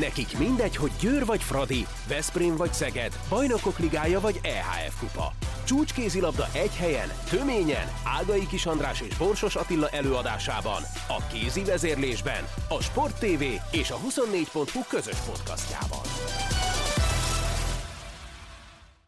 Nekik 0.00 0.38
mindegy, 0.38 0.76
hogy 0.76 0.90
Győr 1.00 1.24
vagy 1.24 1.42
Fradi, 1.42 1.86
Veszprém 2.08 2.56
vagy 2.56 2.72
Szeged, 2.72 3.12
Bajnokok 3.28 3.78
Ligája 3.78 4.20
vagy 4.20 4.40
EHF 4.42 4.98
Kupa. 5.00 5.32
Csúcskézilabda 5.64 6.46
egy 6.54 6.76
helyen, 6.76 7.08
töményen, 7.30 7.86
Ágai 8.18 8.46
Kis 8.46 8.66
András 8.66 9.00
és 9.00 9.16
Borsos 9.16 9.56
Attila 9.56 9.88
előadásában, 9.88 10.82
a 11.08 11.26
kézi 11.32 11.64
vezérlésben, 11.64 12.44
a 12.68 12.82
Sport 12.82 13.18
TV 13.18 13.42
és 13.72 13.90
a 13.90 13.96
24.hu 13.96 14.80
közös 14.88 15.18
podcastjában. 15.18 16.04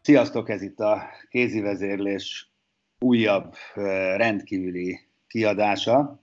Sziasztok, 0.01 0.49
ez 0.49 0.61
itt 0.61 0.79
a 0.79 1.01
kézi 1.29 1.59
vezérlés 1.59 2.51
újabb 2.99 3.53
rendkívüli 4.15 4.99
kiadása. 5.27 6.19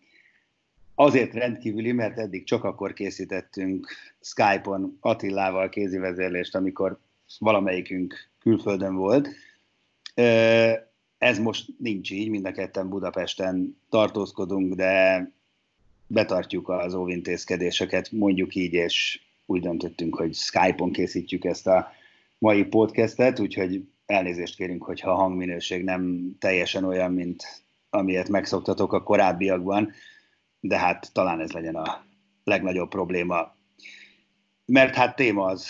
Azért 0.94 1.32
rendkívüli, 1.32 1.92
mert 1.92 2.18
eddig 2.18 2.44
csak 2.44 2.64
akkor 2.64 2.92
készítettünk 2.92 3.88
Skype-on 4.20 4.98
Attilával 5.00 5.68
kézi 5.68 5.98
vezérlést, 5.98 6.54
amikor 6.54 6.98
valamelyikünk 7.38 8.14
külföldön 8.38 8.94
volt. 8.94 9.28
Ez 11.18 11.38
most 11.38 11.68
nincs 11.78 12.10
így, 12.10 12.28
mind 12.28 12.46
a 12.46 12.52
ketten 12.52 12.88
Budapesten 12.88 13.76
tartózkodunk, 13.90 14.74
de 14.74 15.30
betartjuk 16.06 16.68
az 16.68 16.94
óvintézkedéseket, 16.94 18.10
mondjuk 18.12 18.54
így, 18.54 18.72
és 18.72 19.20
úgy 19.46 19.60
döntöttünk, 19.60 20.14
hogy 20.16 20.34
Skype-on 20.34 20.92
készítjük 20.92 21.44
ezt 21.44 21.66
a 21.66 21.92
mai 22.38 22.64
podcastet, 22.64 23.40
úgyhogy 23.40 23.88
elnézést 24.06 24.56
kérünk, 24.56 24.84
hogyha 24.84 25.10
a 25.10 25.14
hangminőség 25.14 25.84
nem 25.84 26.30
teljesen 26.38 26.84
olyan, 26.84 27.12
mint 27.12 27.44
amilyet 27.90 28.28
megszoktatok 28.28 28.92
a 28.92 29.02
korábbiakban, 29.02 29.92
de 30.66 30.78
hát 30.78 31.12
talán 31.12 31.40
ez 31.40 31.52
legyen 31.52 31.74
a 31.74 32.04
legnagyobb 32.44 32.88
probléma. 32.88 33.56
Mert 34.64 34.94
hát 34.94 35.16
téma 35.16 35.44
az 35.44 35.68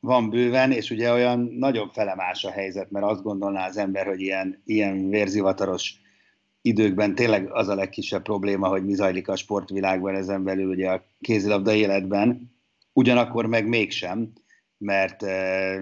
van 0.00 0.30
bőven, 0.30 0.72
és 0.72 0.90
ugye 0.90 1.12
olyan 1.12 1.40
nagyon 1.40 1.90
felemás 1.92 2.44
a 2.44 2.50
helyzet, 2.50 2.90
mert 2.90 3.04
azt 3.04 3.22
gondolná 3.22 3.66
az 3.66 3.76
ember, 3.76 4.06
hogy 4.06 4.20
ilyen, 4.20 4.62
ilyen 4.64 5.08
vérzivataros 5.08 5.94
időkben 6.62 7.14
tényleg 7.14 7.50
az 7.50 7.68
a 7.68 7.74
legkisebb 7.74 8.22
probléma, 8.22 8.68
hogy 8.68 8.84
mi 8.84 8.94
zajlik 8.94 9.28
a 9.28 9.36
sportvilágban, 9.36 10.14
ezen 10.14 10.44
belül 10.44 10.68
ugye 10.68 10.90
a 10.90 11.04
kézilabda 11.20 11.72
életben, 11.72 12.54
ugyanakkor 12.92 13.46
meg 13.46 13.68
mégsem, 13.68 14.32
mert 14.78 15.22
eh, 15.22 15.80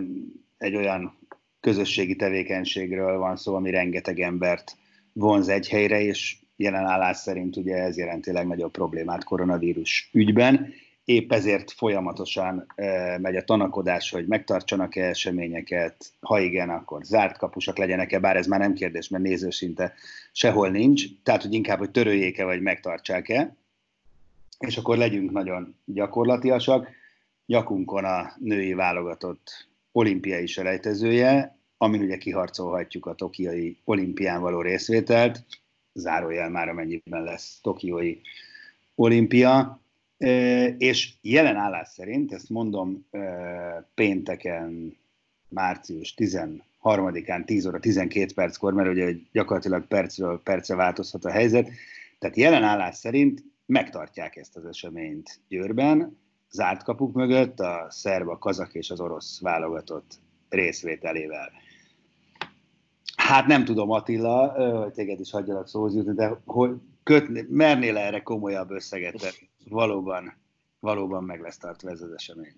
egy 0.59 0.75
olyan 0.75 1.19
közösségi 1.61 2.17
tevékenységről 2.17 3.19
van 3.19 3.37
szó, 3.37 3.55
ami 3.55 3.71
rengeteg 3.71 4.21
embert 4.21 4.77
vonz 5.13 5.49
egy 5.49 5.69
helyre, 5.69 6.01
és 6.01 6.44
jelen 6.57 6.85
állás 6.85 7.17
szerint 7.17 7.57
ugye 7.57 7.77
ez 7.77 7.97
jelenti 7.97 8.33
legnagyobb 8.33 8.71
problémát 8.71 9.25
koronavírus 9.25 10.11
ügyben. 10.13 10.73
Épp 11.05 11.33
ezért 11.33 11.71
folyamatosan 11.71 12.67
e, 12.75 13.19
megy 13.19 13.37
a 13.37 13.45
tanakodás, 13.45 14.11
hogy 14.11 14.27
megtartsanak-e 14.27 15.05
eseményeket, 15.05 16.13
ha 16.21 16.41
igen, 16.41 16.71
akkor 16.71 17.05
zárt 17.05 17.37
kapusak 17.39 17.79
legyenek-e, 17.79 18.19
bár 18.19 18.37
ez 18.37 18.47
már 18.47 18.61
nem 18.61 18.75
kérdés, 18.75 19.09
mert 19.09 19.23
nézőszinte 19.23 19.95
sehol 20.33 20.69
nincs, 20.69 21.05
tehát 21.23 21.43
hogy 21.43 21.53
inkább, 21.53 21.79
hogy 21.79 21.91
töröljék-e, 21.91 22.45
vagy 22.45 22.61
megtartsák-e, 22.61 23.57
és 24.59 24.77
akkor 24.77 24.97
legyünk 24.97 25.31
nagyon 25.31 25.75
gyakorlatiasak. 25.85 26.89
Gyakunkon 27.47 28.05
a 28.05 28.33
női 28.39 28.75
válogatott 28.75 29.69
olimpiai 29.93 30.47
selejtezője, 30.47 31.59
amin 31.77 32.03
ugye 32.03 32.17
kiharcolhatjuk 32.17 33.07
a 33.07 33.15
tokiai 33.15 33.79
olimpián 33.85 34.41
való 34.41 34.61
részvételt, 34.61 35.45
zárójel 35.95 36.51
már 36.51 36.69
amennyiben 36.69 37.23
lesz 37.23 37.59
tokiói 37.63 38.17
olimpia, 38.95 39.81
és 40.79 41.13
jelen 41.21 41.57
állás 41.57 41.89
szerint, 41.89 42.33
ezt 42.33 42.51
mondom 42.51 43.07
pénteken, 43.95 44.97
március 45.49 46.15
13-án 46.17 47.45
10 47.45 47.67
óra 47.67 47.79
12 47.79 48.33
perckor, 48.35 48.73
mert 48.73 48.89
ugye 48.89 49.13
gyakorlatilag 49.33 49.87
percről 49.87 50.41
percre 50.43 50.75
változhat 50.75 51.25
a 51.25 51.31
helyzet, 51.31 51.71
tehát 52.19 52.37
jelen 52.37 52.63
állás 52.63 52.97
szerint 52.97 53.45
megtartják 53.67 54.37
ezt 54.37 54.57
az 54.57 54.67
eseményt 54.67 55.41
Győrben, 55.49 56.19
zárt 56.51 56.83
kapuk 56.83 57.15
mögött 57.15 57.61
a 57.61 57.87
szerb, 57.91 58.29
a 58.29 58.39
kazak 58.39 58.75
és 58.75 58.91
az 58.91 59.01
orosz 59.01 59.41
válogatott 59.41 60.19
részvételével. 60.49 61.53
Hát 63.35 63.47
nem 63.47 63.65
tudom, 63.65 63.91
Attila, 63.91 64.49
hogy 64.83 64.93
téged 64.93 65.21
is 65.21 65.31
hagyjalak 65.31 65.69
szóhoz 65.69 65.95
jutni, 65.95 66.15
de 66.15 66.41
hogy 66.45 66.71
kötni, 67.03 67.47
mernél 67.49 67.97
erre 67.97 68.23
komolyabb 68.23 68.71
összeget, 68.71 69.49
valóban, 69.69 70.37
valóban 70.81 71.25
meg 71.25 71.41
lesz 71.41 71.59
tartva 71.59 71.91
ez 71.91 72.01
az 72.01 72.13
esemény. 72.13 72.57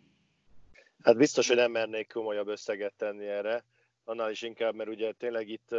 Hát 1.02 1.16
biztos, 1.16 1.48
hogy 1.48 1.56
nem 1.56 1.70
mernék 1.70 2.12
komolyabb 2.12 2.48
összeget 2.48 2.92
tenni 2.96 3.26
erre, 3.26 3.64
annál 4.04 4.30
is 4.30 4.42
inkább, 4.42 4.74
mert 4.74 4.88
ugye 4.90 5.12
tényleg 5.12 5.48
itt 5.48 5.74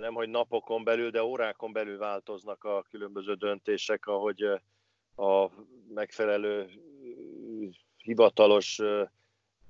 nem 0.00 0.14
hogy 0.14 0.28
napokon 0.28 0.84
belül, 0.84 1.10
de 1.10 1.24
órákon 1.24 1.72
belül 1.72 1.98
változnak 1.98 2.64
a 2.64 2.84
különböző 2.90 3.34
döntések, 3.34 4.06
ahogy 4.06 4.42
a 5.16 5.50
megfelelő 5.94 6.70
hivatalos 7.96 8.80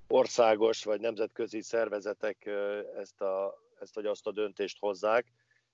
országos 0.08 0.84
vagy 0.84 1.00
nemzetközi 1.00 1.62
szervezetek 1.62 2.50
ezt, 2.96 3.20
a, 3.20 3.62
ezt 3.80 3.94
vagy 3.94 4.06
azt 4.06 4.26
a 4.26 4.32
döntést 4.32 4.78
hozzák. 4.78 5.26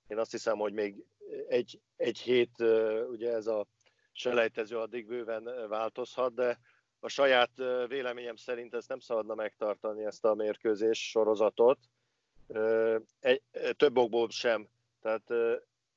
Én 0.07 0.17
azt 0.17 0.31
hiszem, 0.31 0.57
hogy 0.57 0.73
még 0.73 1.05
egy, 1.47 1.79
egy 1.95 2.19
hét, 2.19 2.59
ugye 3.09 3.31
ez 3.33 3.47
a 3.47 3.67
selejtező 4.11 4.77
addig 4.77 5.07
bőven 5.07 5.67
változhat, 5.67 6.33
de 6.33 6.59
a 6.99 7.07
saját 7.07 7.51
véleményem 7.87 8.35
szerint 8.35 8.73
ezt 8.73 8.89
nem 8.89 8.99
szabadna 8.99 9.35
megtartani, 9.35 10.05
ezt 10.05 10.25
a 10.25 10.33
mérkőzés 10.33 11.09
sorozatot. 11.09 11.79
Több 13.77 13.97
okból 13.97 14.29
sem. 14.29 14.67
Tehát 15.01 15.33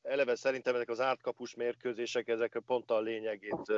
eleve 0.02 0.34
szerintem 0.34 0.74
ezek 0.74 0.88
az 0.88 1.00
ártkapus 1.00 1.54
mérkőzések, 1.54 2.28
ezek 2.28 2.62
pont 2.66 2.90
a 2.90 3.00
lényegét 3.00 3.72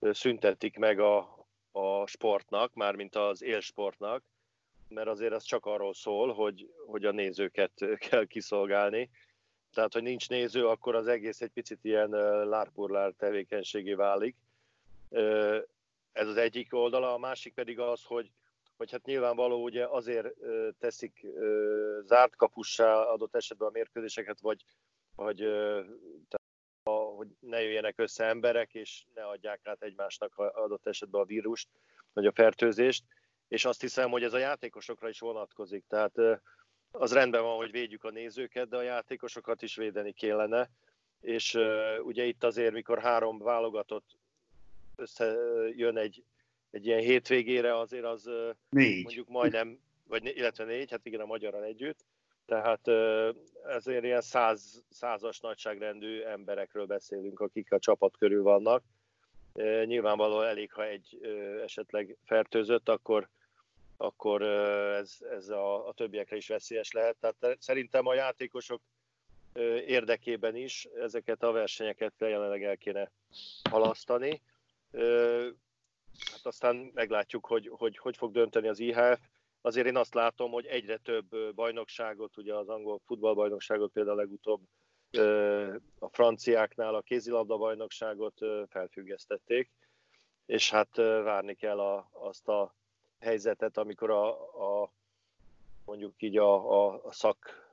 szüntetik 0.00 0.76
meg 0.76 0.98
a, 1.00 1.46
a 1.70 2.06
sportnak, 2.06 2.74
mármint 2.74 3.16
az 3.16 3.42
élsportnak, 3.42 4.22
mert 4.90 5.08
azért 5.08 5.32
ez 5.32 5.42
csak 5.42 5.66
arról 5.66 5.94
szól, 5.94 6.32
hogy, 6.32 6.72
hogy 6.86 7.04
a 7.04 7.10
nézőket 7.10 7.72
kell 8.08 8.24
kiszolgálni. 8.24 9.10
Tehát, 9.72 9.92
hogy 9.92 10.02
nincs 10.02 10.28
néző, 10.28 10.66
akkor 10.66 10.94
az 10.94 11.06
egész 11.06 11.40
egy 11.40 11.50
picit 11.50 11.78
ilyen 11.84 12.10
lárpurlár 12.48 13.12
tevékenységé 13.12 13.94
válik. 13.94 14.36
Ez 16.12 16.28
az 16.28 16.36
egyik 16.36 16.74
oldala, 16.74 17.14
a 17.14 17.18
másik 17.18 17.54
pedig 17.54 17.78
az, 17.78 18.04
hogy, 18.04 18.30
hogy 18.76 18.90
hát 18.90 19.04
nyilvánvaló 19.04 19.62
ugye 19.62 19.86
azért 19.86 20.28
teszik 20.78 21.26
zárt 22.02 22.36
kapussá 22.36 22.94
adott 22.94 23.34
esetben 23.34 23.68
a 23.68 23.72
mérkőzéseket, 23.72 24.40
vagy, 24.40 24.64
vagy 25.16 25.48
hogy 27.16 27.28
ne 27.40 27.62
jöjjenek 27.62 27.98
össze 27.98 28.24
emberek, 28.24 28.74
és 28.74 29.04
ne 29.14 29.22
adják 29.22 29.60
át 29.66 29.82
egymásnak 29.82 30.38
adott 30.38 30.86
esetben 30.86 31.20
a 31.20 31.24
vírust, 31.24 31.68
vagy 32.12 32.26
a 32.26 32.32
fertőzést. 32.32 33.04
És 33.50 33.64
azt 33.64 33.80
hiszem, 33.80 34.10
hogy 34.10 34.22
ez 34.22 34.32
a 34.32 34.38
játékosokra 34.38 35.08
is 35.08 35.18
vonatkozik. 35.18 35.84
Tehát 35.88 36.14
az 36.90 37.12
rendben 37.12 37.42
van, 37.42 37.56
hogy 37.56 37.70
védjük 37.70 38.04
a 38.04 38.10
nézőket, 38.10 38.68
de 38.68 38.76
a 38.76 38.82
játékosokat 38.82 39.62
is 39.62 39.76
védeni 39.76 40.12
kellene. 40.12 40.70
És 41.20 41.58
ugye 42.02 42.24
itt 42.24 42.44
azért, 42.44 42.72
mikor 42.72 42.98
három 42.98 43.38
válogatott 43.38 44.18
összejön 44.96 45.96
egy, 45.96 46.24
egy 46.70 46.86
ilyen 46.86 47.00
hétvégére, 47.00 47.78
azért 47.78 48.04
az 48.04 48.30
négy. 48.68 49.02
mondjuk 49.02 49.28
majdnem, 49.28 49.78
vagy 50.08 50.36
illetve 50.36 50.64
négy, 50.64 50.90
hát 50.90 51.06
igen, 51.06 51.20
a 51.20 51.26
magyarral 51.26 51.64
együtt, 51.64 52.04
tehát 52.46 52.88
ezért 53.66 54.04
ilyen 54.04 54.20
száz, 54.20 54.82
százas 54.90 55.40
nagyságrendű 55.40 56.20
emberekről 56.20 56.86
beszélünk, 56.86 57.40
akik 57.40 57.72
a 57.72 57.78
csapat 57.78 58.16
körül 58.16 58.42
vannak. 58.42 58.82
Nyilvánvalóan 59.84 60.46
elég, 60.46 60.72
ha 60.72 60.86
egy 60.86 61.18
esetleg 61.62 62.16
fertőzött, 62.24 62.88
akkor, 62.88 63.28
akkor 64.00 64.42
ez, 64.42 65.16
ez 65.30 65.48
a, 65.48 65.88
a 65.88 65.92
többiekre 65.92 66.36
is 66.36 66.48
veszélyes 66.48 66.92
lehet. 66.92 67.16
Tehát 67.20 67.60
szerintem 67.60 68.06
a 68.06 68.14
játékosok 68.14 68.82
érdekében 69.86 70.56
is 70.56 70.84
ezeket 70.84 71.42
a 71.42 71.52
versenyeket 71.52 72.12
jelenleg 72.18 72.64
el 72.64 72.76
kéne 72.76 73.12
halasztani. 73.70 74.42
Hát 76.32 76.40
aztán 76.42 76.90
meglátjuk, 76.94 77.46
hogy 77.46 77.70
hogy, 77.72 77.98
hogy 77.98 78.16
fog 78.16 78.32
dönteni 78.32 78.68
az 78.68 78.78
IHF 78.78 79.20
azért 79.60 79.86
én 79.86 79.96
azt 79.96 80.14
látom, 80.14 80.50
hogy 80.50 80.66
egyre 80.66 80.96
több 80.96 81.54
bajnokságot, 81.54 82.36
ugye 82.36 82.54
az 82.54 82.68
angol 82.68 83.00
futballbajnokságot 83.06 83.92
például 83.92 84.16
legutóbb 84.16 84.60
a 85.98 86.08
franciáknál 86.08 86.94
a 86.94 87.00
kézilabda 87.00 87.56
bajnokságot 87.56 88.38
felfüggesztették, 88.68 89.70
és 90.46 90.70
hát 90.70 90.96
várni 90.96 91.54
kell 91.54 91.80
a, 91.80 92.10
azt 92.12 92.48
a 92.48 92.74
helyzetet, 93.20 93.78
amikor 93.78 94.10
a, 94.10 94.28
a 94.82 94.92
mondjuk 95.84 96.14
így 96.18 96.38
a, 96.38 96.86
a, 96.86 97.00
szak, 97.10 97.70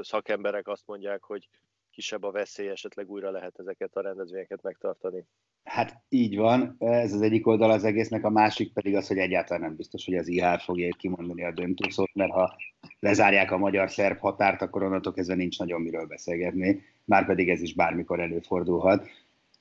szakemberek 0.00 0.68
azt 0.68 0.86
mondják, 0.86 1.22
hogy 1.22 1.48
kisebb 1.90 2.22
a 2.22 2.30
veszély, 2.30 2.68
esetleg 2.68 3.10
újra 3.10 3.30
lehet 3.30 3.58
ezeket 3.58 3.96
a 3.96 4.00
rendezvényeket 4.00 4.62
megtartani. 4.62 5.24
Hát 5.64 6.02
így 6.08 6.36
van, 6.36 6.76
ez 6.78 7.12
az 7.12 7.20
egyik 7.20 7.46
oldal 7.46 7.70
az 7.70 7.84
egésznek, 7.84 8.24
a 8.24 8.30
másik 8.30 8.72
pedig 8.72 8.94
az, 8.94 9.06
hogy 9.06 9.18
egyáltalán 9.18 9.62
nem 9.62 9.76
biztos, 9.76 10.04
hogy 10.04 10.14
az 10.14 10.28
IHL 10.28 10.56
fogja 10.56 10.94
kimondani 10.98 11.44
a 11.44 11.52
döntőszót, 11.52 12.14
mert 12.14 12.32
ha 12.32 12.56
lezárják 13.00 13.50
a 13.50 13.58
magyar-szerb 13.58 14.18
határt, 14.18 14.62
akkor 14.62 14.82
onnantól 14.82 15.12
kezdve 15.12 15.34
nincs 15.34 15.58
nagyon 15.58 15.80
miről 15.80 16.06
beszélgetni, 16.06 16.82
már 17.04 17.26
pedig 17.26 17.50
ez 17.50 17.60
is 17.60 17.74
bármikor 17.74 18.20
előfordulhat. 18.20 19.06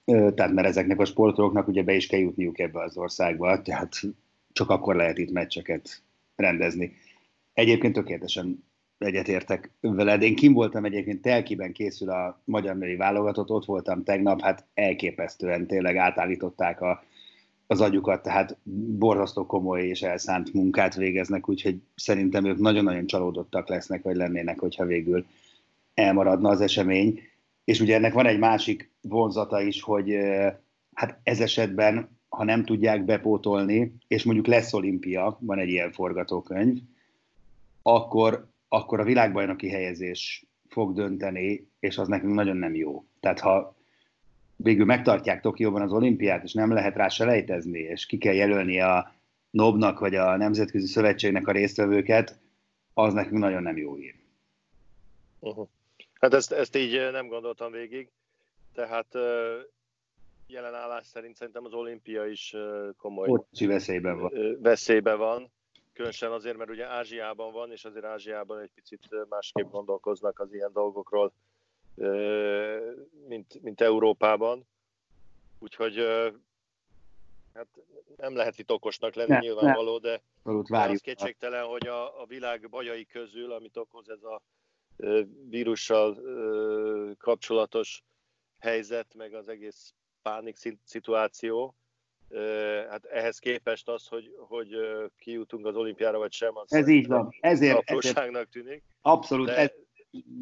Tehát 0.05 0.51
mert 0.51 0.67
ezeknek 0.67 0.99
a 0.99 1.05
sportolóknak 1.05 1.67
ugye 1.67 1.83
be 1.83 1.93
is 1.93 2.07
kell 2.07 2.19
jutniuk 2.19 2.59
ebbe 2.59 2.81
az 2.81 2.97
országba, 2.97 3.61
tehát 3.61 4.01
csak 4.57 4.69
akkor 4.69 4.95
lehet 4.95 5.17
itt 5.17 5.31
meccseket 5.31 6.01
rendezni. 6.35 6.93
Egyébként 7.53 7.93
tökéletesen 7.93 8.63
egyetértek 8.97 9.71
veled. 9.81 10.21
Én 10.21 10.35
kim 10.35 10.53
voltam 10.53 10.85
egyébként, 10.85 11.21
Telkiben 11.21 11.71
készül 11.71 12.09
a 12.09 12.41
magyar 12.43 12.77
női 12.77 12.95
válogatott, 12.95 13.49
ott 13.49 13.65
voltam 13.65 14.03
tegnap, 14.03 14.41
hát 14.41 14.65
elképesztően 14.73 15.67
tényleg 15.67 15.97
átállították 15.97 16.81
a, 16.81 17.03
az 17.67 17.81
agyukat, 17.81 18.23
tehát 18.23 18.57
borzasztó 18.97 19.45
komoly 19.45 19.87
és 19.87 20.01
elszánt 20.01 20.53
munkát 20.53 20.95
végeznek, 20.95 21.49
úgyhogy 21.49 21.81
szerintem 21.95 22.45
ők 22.45 22.57
nagyon-nagyon 22.57 23.05
csalódottak 23.05 23.69
lesznek, 23.69 24.03
vagy 24.03 24.15
lennének, 24.15 24.59
hogyha 24.59 24.85
végül 24.85 25.25
elmaradna 25.93 26.49
az 26.49 26.61
esemény. 26.61 27.21
És 27.63 27.79
ugye 27.79 27.95
ennek 27.95 28.13
van 28.13 28.25
egy 28.25 28.39
másik 28.39 28.91
vonzata 29.01 29.61
is, 29.61 29.81
hogy 29.81 30.17
hát 30.93 31.19
ez 31.23 31.39
esetben, 31.39 32.16
ha 32.29 32.43
nem 32.43 32.65
tudják 32.65 33.05
bepótolni, 33.05 33.95
és 34.07 34.23
mondjuk 34.23 34.47
lesz 34.47 34.73
olimpia, 34.73 35.37
van 35.41 35.59
egy 35.59 35.69
ilyen 35.69 35.91
forgatókönyv, 35.91 36.77
akkor 37.81 38.47
akkor 38.67 38.99
a 38.99 39.03
világbajnoki 39.03 39.69
helyezés 39.69 40.45
fog 40.69 40.93
dönteni, 40.93 41.67
és 41.79 41.97
az 41.97 42.07
nekünk 42.07 42.33
nagyon 42.33 42.57
nem 42.57 42.75
jó. 42.75 43.05
Tehát 43.19 43.39
ha 43.39 43.75
végül 44.55 44.85
megtartják 44.85 45.41
Tokióban 45.41 45.81
az 45.81 45.91
olimpiát, 45.91 46.43
és 46.43 46.53
nem 46.53 46.71
lehet 46.71 46.95
rá 46.95 47.07
selejtezni, 47.07 47.79
és 47.79 48.05
ki 48.05 48.17
kell 48.17 48.33
jelölni 48.33 48.79
a 48.79 49.11
NOB-nak 49.49 49.99
vagy 49.99 50.15
a 50.15 50.37
Nemzetközi 50.37 50.87
Szövetségnek 50.87 51.47
a 51.47 51.51
résztvevőket, 51.51 52.39
az 52.93 53.13
nekünk 53.13 53.39
nagyon 53.39 53.61
nem 53.61 53.77
jó 53.77 53.97
ír. 53.97 54.15
Uh-huh. 55.39 55.67
Hát 56.13 56.33
ezt, 56.33 56.51
ezt 56.51 56.75
így 56.75 57.11
nem 57.11 57.27
gondoltam 57.27 57.71
végig, 57.71 58.09
tehát 58.73 59.07
jelen 60.47 60.73
állás 60.73 61.05
szerint 61.05 61.35
szerintem 61.35 61.65
az 61.65 61.73
olimpia 61.73 62.25
is 62.25 62.55
komoly 62.97 63.29
Óriási 63.29 63.65
veszélyben 63.65 64.19
van. 64.19 64.57
Veszélyben 64.61 65.17
van 65.17 65.51
különösen 65.97 66.31
azért, 66.31 66.57
mert 66.57 66.69
ugye 66.69 66.85
Ázsiában 66.85 67.51
van, 67.51 67.71
és 67.71 67.85
azért 67.85 68.05
Ázsiában 68.05 68.59
egy 68.59 68.71
picit 68.75 69.07
másképp 69.29 69.69
gondolkoznak 69.69 70.39
az 70.39 70.53
ilyen 70.53 70.71
dolgokról, 70.73 71.33
mint, 73.27 73.61
mint 73.61 73.81
Európában. 73.81 74.67
Úgyhogy 75.59 75.97
hát 77.53 77.67
nem 78.17 78.35
lehet 78.35 78.59
itt 78.59 78.71
okosnak 78.71 79.13
lenni 79.13 79.31
ne, 79.31 79.39
nyilvánvaló, 79.39 79.97
de 79.97 80.21
az 80.43 81.01
kétségtelen, 81.01 81.65
hogy 81.65 81.87
a, 81.87 82.21
a 82.21 82.25
világ 82.25 82.69
bajai 82.69 83.05
közül, 83.05 83.51
amit 83.51 83.77
okoz 83.77 84.09
ez 84.09 84.23
a 84.23 84.41
vírussal 85.49 86.17
kapcsolatos 87.17 88.03
helyzet, 88.59 89.13
meg 89.13 89.33
az 89.33 89.47
egész 89.47 89.93
pánik 90.27 90.55
szituáció, 90.83 91.75
hát 92.89 93.05
ehhez 93.05 93.39
képest 93.39 93.89
az, 93.89 94.07
hogy, 94.07 94.35
hogy 94.47 94.67
kijutunk 95.17 95.65
az 95.65 95.75
olimpiára 95.75 96.17
vagy 96.17 96.31
sem, 96.31 96.57
az 96.57 96.73
ez 96.73 96.87
így 96.87 97.07
van. 97.07 97.29
Ezért, 97.39 97.89
ezért 97.89 98.49
tűnik. 98.49 98.83
Abszolút. 99.01 99.45
De... 99.45 99.55
Ez, 99.55 99.71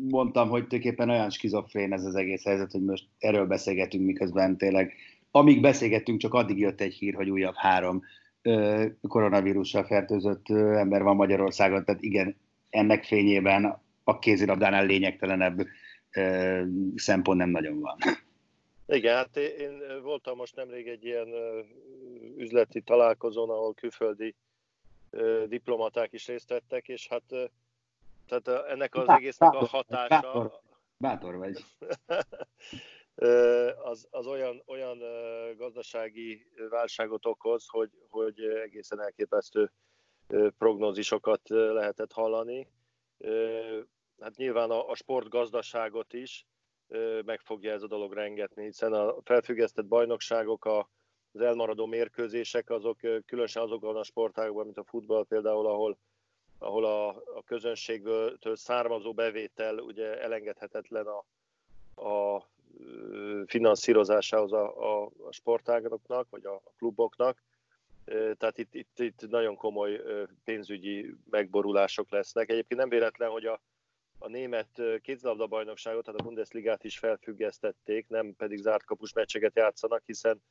mondtam, 0.09 0.49
hogy 0.49 0.67
tulajdonképpen 0.67 1.09
olyan 1.09 1.29
skizofrén 1.29 1.93
ez 1.93 2.03
az 2.03 2.15
egész 2.15 2.43
helyzet, 2.43 2.71
hogy 2.71 2.83
most 2.83 3.07
erről 3.19 3.45
beszélgetünk, 3.45 4.05
miközben 4.05 4.57
tényleg, 4.57 4.93
amíg 5.31 5.61
beszélgettünk, 5.61 6.19
csak 6.19 6.33
addig 6.33 6.59
jött 6.59 6.81
egy 6.81 6.93
hír, 6.93 7.13
hogy 7.13 7.29
újabb 7.29 7.55
három 7.55 8.01
koronavírussal 9.07 9.83
fertőzött 9.83 10.49
ember 10.49 11.03
van 11.03 11.15
Magyarországon, 11.15 11.85
tehát 11.85 12.01
igen, 12.01 12.35
ennek 12.69 13.03
fényében 13.03 13.81
a 14.03 14.19
kézilabdánál 14.19 14.85
lényegtelenebb 14.85 15.65
szempont 16.95 17.39
nem 17.39 17.49
nagyon 17.49 17.79
van. 17.79 17.97
Igen, 18.87 19.15
hát 19.15 19.37
én 19.37 20.01
voltam 20.01 20.35
most 20.35 20.55
nemrég 20.55 20.87
egy 20.87 21.05
ilyen 21.05 21.27
üzleti 22.37 22.81
találkozón, 22.81 23.49
ahol 23.49 23.73
külföldi 23.73 24.35
diplomaták 25.45 26.13
is 26.13 26.27
részt 26.27 26.49
vettek, 26.49 26.87
és 26.87 27.07
hát 27.07 27.23
tehát 28.27 28.67
ennek 28.67 28.95
az 28.95 29.07
egésznek 29.07 29.53
a 29.53 29.65
hatása... 29.65 30.07
Bátor, 30.07 30.51
bátor 30.97 31.35
vagy. 31.35 31.65
az, 33.91 34.07
az 34.09 34.27
olyan, 34.27 34.63
olyan 34.65 34.97
gazdasági 35.57 36.47
válságot 36.69 37.25
okoz, 37.25 37.67
hogy, 37.67 37.89
hogy 38.09 38.39
egészen 38.39 39.01
elképesztő 39.01 39.71
prognózisokat 40.57 41.49
lehetett 41.49 42.11
hallani. 42.11 42.67
Hát 44.19 44.35
nyilván 44.35 44.69
a, 44.69 44.89
a 44.89 44.95
sportgazdaságot 44.95 46.13
is, 46.13 46.45
meg 47.25 47.39
fogja 47.39 47.71
ez 47.71 47.83
a 47.83 47.87
dolog 47.87 48.13
rengetni, 48.13 48.63
hiszen 48.63 48.93
a 48.93 49.15
felfüggesztett 49.23 49.85
bajnokságok, 49.85 50.65
az 50.65 51.41
elmaradó 51.41 51.85
mérkőzések, 51.85 52.69
azok 52.69 52.97
különösen 53.25 53.63
azokban 53.63 53.95
a 53.95 54.03
sportágokban, 54.03 54.65
mint 54.65 54.77
a 54.77 54.83
futball 54.83 55.25
például, 55.25 55.65
ahol, 55.67 55.97
ahol 56.57 56.85
a, 56.85 57.07
a 57.07 57.43
közönségből 57.45 58.37
származó 58.53 59.13
bevétel 59.13 59.77
ugye 59.77 60.21
elengedhetetlen 60.21 61.05
a, 61.05 61.25
a 62.09 62.47
finanszírozásához 63.45 64.53
a, 64.53 65.03
a, 65.03 65.05
a 65.05 65.31
sportágoknak, 65.31 66.27
vagy 66.29 66.45
a, 66.45 66.53
a 66.53 66.71
kluboknak. 66.77 67.43
Tehát 68.37 68.57
itt, 68.57 68.75
itt, 68.75 68.99
itt 68.99 69.29
nagyon 69.29 69.55
komoly 69.55 70.01
pénzügyi 70.43 71.15
megborulások 71.29 72.09
lesznek. 72.09 72.49
Egyébként 72.49 72.79
nem 72.79 72.89
véletlen, 72.89 73.29
hogy 73.29 73.45
a, 73.45 73.61
a 74.25 74.29
német 74.29 74.81
kézilabda 75.01 75.47
bajnokságot, 75.47 76.03
tehát 76.03 76.19
a 76.19 76.23
Bundesligát 76.23 76.83
is 76.83 76.97
felfüggesztették, 76.99 78.07
nem 78.07 78.35
pedig 78.35 78.57
zárt 78.57 78.83
kapus 78.83 79.13
meccseket 79.13 79.55
játszanak, 79.55 80.03
hiszen 80.05 80.41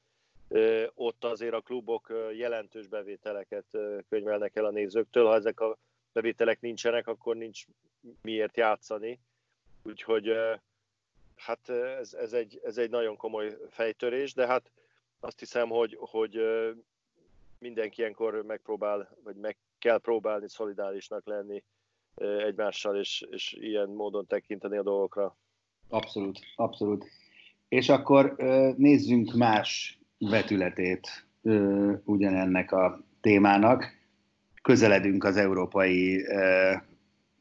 ott 0.94 1.24
azért 1.24 1.54
a 1.54 1.60
klubok 1.60 2.12
jelentős 2.32 2.86
bevételeket 2.86 3.64
könyvelnek 4.08 4.56
el 4.56 4.64
a 4.64 4.70
nézőktől. 4.70 5.26
Ha 5.26 5.34
ezek 5.34 5.60
a 5.60 5.78
bevételek 6.12 6.60
nincsenek, 6.60 7.06
akkor 7.06 7.36
nincs 7.36 7.64
miért 8.22 8.56
játszani. 8.56 9.20
Úgyhogy 9.82 10.32
hát 11.36 11.68
ez, 11.68 12.14
ez, 12.14 12.32
egy, 12.32 12.60
ez 12.64 12.78
egy 12.78 12.90
nagyon 12.90 13.16
komoly 13.16 13.56
fejtörés, 13.68 14.34
de 14.34 14.46
hát 14.46 14.70
azt 15.20 15.38
hiszem, 15.38 15.68
hogy, 15.68 15.96
hogy 16.00 16.40
mindenki 17.58 18.00
ilyenkor 18.00 18.42
megpróbál, 18.42 19.16
vagy 19.22 19.36
meg 19.36 19.56
kell 19.78 19.98
próbálni 19.98 20.48
szolidárisnak 20.48 21.26
lenni 21.26 21.64
egymással, 22.46 22.96
és, 22.96 23.26
és 23.30 23.56
ilyen 23.60 23.88
módon 23.88 24.26
tekinteni 24.26 24.76
a 24.76 24.82
dolgokra. 24.82 25.36
Abszolút, 25.88 26.38
abszolút. 26.56 27.06
És 27.68 27.88
akkor 27.88 28.34
nézzünk 28.76 29.32
más 29.32 29.98
vetületét 30.18 31.26
ugyanennek 32.04 32.72
a 32.72 33.04
témának. 33.20 34.02
Közeledünk 34.62 35.24
az 35.24 35.36
európai 35.36 36.24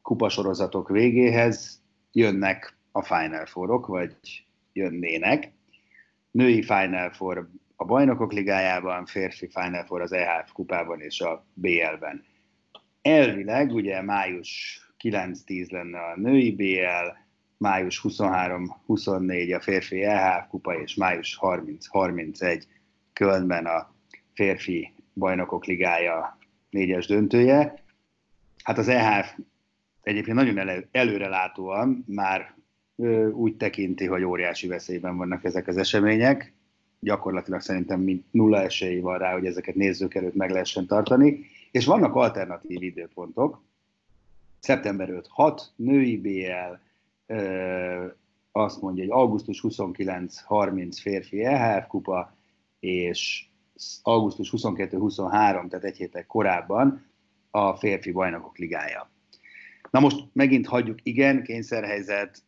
kupasorozatok 0.02 0.88
végéhez, 0.88 1.82
jönnek 2.12 2.76
a 2.92 3.02
Final 3.02 3.46
Four-ok, 3.46 3.86
vagy 3.86 4.16
jönnének. 4.72 5.52
Női 6.30 6.62
Final 6.62 7.10
Four 7.10 7.48
a 7.76 7.84
Bajnokok 7.84 8.32
Ligájában, 8.32 9.06
férfi 9.06 9.48
Final 9.48 9.84
Four 9.84 10.00
az 10.00 10.12
EHF 10.12 10.52
kupában 10.52 11.00
és 11.00 11.20
a 11.20 11.46
BL-ben 11.54 12.24
elvileg 13.04 13.72
ugye 13.72 14.02
május 14.02 14.80
9-10 15.02 15.70
lenne 15.70 15.98
a 15.98 16.16
női 16.16 16.52
BL, 16.54 17.16
május 17.56 18.00
23-24 18.08 19.56
a 19.56 19.60
férfi 19.60 20.02
EHF 20.02 20.48
kupa, 20.48 20.80
és 20.80 20.94
május 20.94 21.38
30-31 21.42 22.62
Kölnben 23.12 23.66
a 23.66 23.94
férfi 24.34 24.92
bajnokok 25.14 25.64
ligája 25.64 26.38
négyes 26.70 27.06
döntője. 27.06 27.82
Hát 28.62 28.78
az 28.78 28.88
EHF 28.88 29.32
egyébként 30.02 30.36
nagyon 30.36 30.58
elő, 30.58 30.88
előrelátóan 30.90 32.04
már 32.06 32.54
úgy 33.32 33.56
tekinti, 33.56 34.06
hogy 34.06 34.24
óriási 34.24 34.66
veszélyben 34.66 35.16
vannak 35.16 35.44
ezek 35.44 35.66
az 35.66 35.76
események. 35.76 36.52
Gyakorlatilag 37.00 37.60
szerintem 37.60 38.24
nulla 38.30 38.62
esély 38.62 39.00
van 39.00 39.18
rá, 39.18 39.32
hogy 39.32 39.46
ezeket 39.46 39.74
nézők 39.74 40.14
előtt 40.14 40.34
meg 40.34 40.50
lehessen 40.50 40.86
tartani. 40.86 41.46
És 41.74 41.84
vannak 41.84 42.14
alternatív 42.14 42.82
időpontok. 42.82 43.62
Szeptember 44.60 45.22
5-6, 45.36 45.60
női 45.76 46.20
BL, 46.20 46.74
ö, 47.26 48.06
azt 48.52 48.80
mondja, 48.80 49.02
hogy 49.02 49.12
augusztus 49.12 49.60
29-30 49.62 50.98
férfi 51.00 51.44
EHF 51.44 51.86
kupa, 51.86 52.36
és 52.80 53.46
augusztus 54.02 54.50
22-23, 54.50 55.68
tehát 55.68 55.84
egy 55.84 55.96
héttel 55.96 56.26
korábban 56.26 57.06
a 57.50 57.76
férfi 57.76 58.12
bajnokok 58.12 58.58
ligája. 58.58 59.10
Na 59.90 60.00
most 60.00 60.24
megint 60.32 60.66
hagyjuk, 60.66 60.98
igen, 61.02 61.42
kényszerhelyzet, 61.42 62.42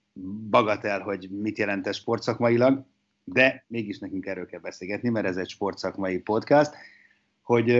bagatel, 0.51 1.01
hogy 1.01 1.31
mit 1.31 1.59
jelent 1.59 1.87
ez 1.87 1.97
sportszakmailag, 1.97 2.85
de 3.25 3.65
mégis 3.69 3.99
nekünk 3.99 4.27
erről 4.27 4.47
kell 4.47 4.61
beszélgetni, 4.61 5.09
mert 5.09 5.27
ez 5.27 5.37
egy 5.37 5.49
sportszakmai 5.49 6.19
podcast, 6.19 6.75
hogy 7.47 7.71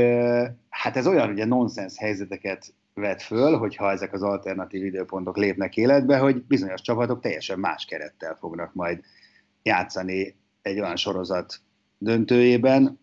hát 0.69 0.97
ez 0.97 1.07
olyan 1.07 1.31
ugye 1.31 1.45
nonsens 1.45 1.99
helyzeteket 1.99 2.75
vet 2.95 3.23
föl, 3.23 3.59
hogyha 3.59 3.91
ezek 3.91 4.13
az 4.13 4.23
alternatív 4.23 4.85
időpontok 4.85 5.37
lépnek 5.37 5.77
életbe, 5.77 6.19
hogy 6.19 6.43
bizonyos 6.43 6.81
csapatok 6.81 7.21
teljesen 7.21 7.59
más 7.59 7.85
kerettel 7.85 8.35
fognak 8.35 8.75
majd 8.75 9.05
játszani 9.63 10.37
egy 10.63 10.81
olyan 10.81 10.97
sorozat 10.97 11.61
döntőjében, 11.99 13.01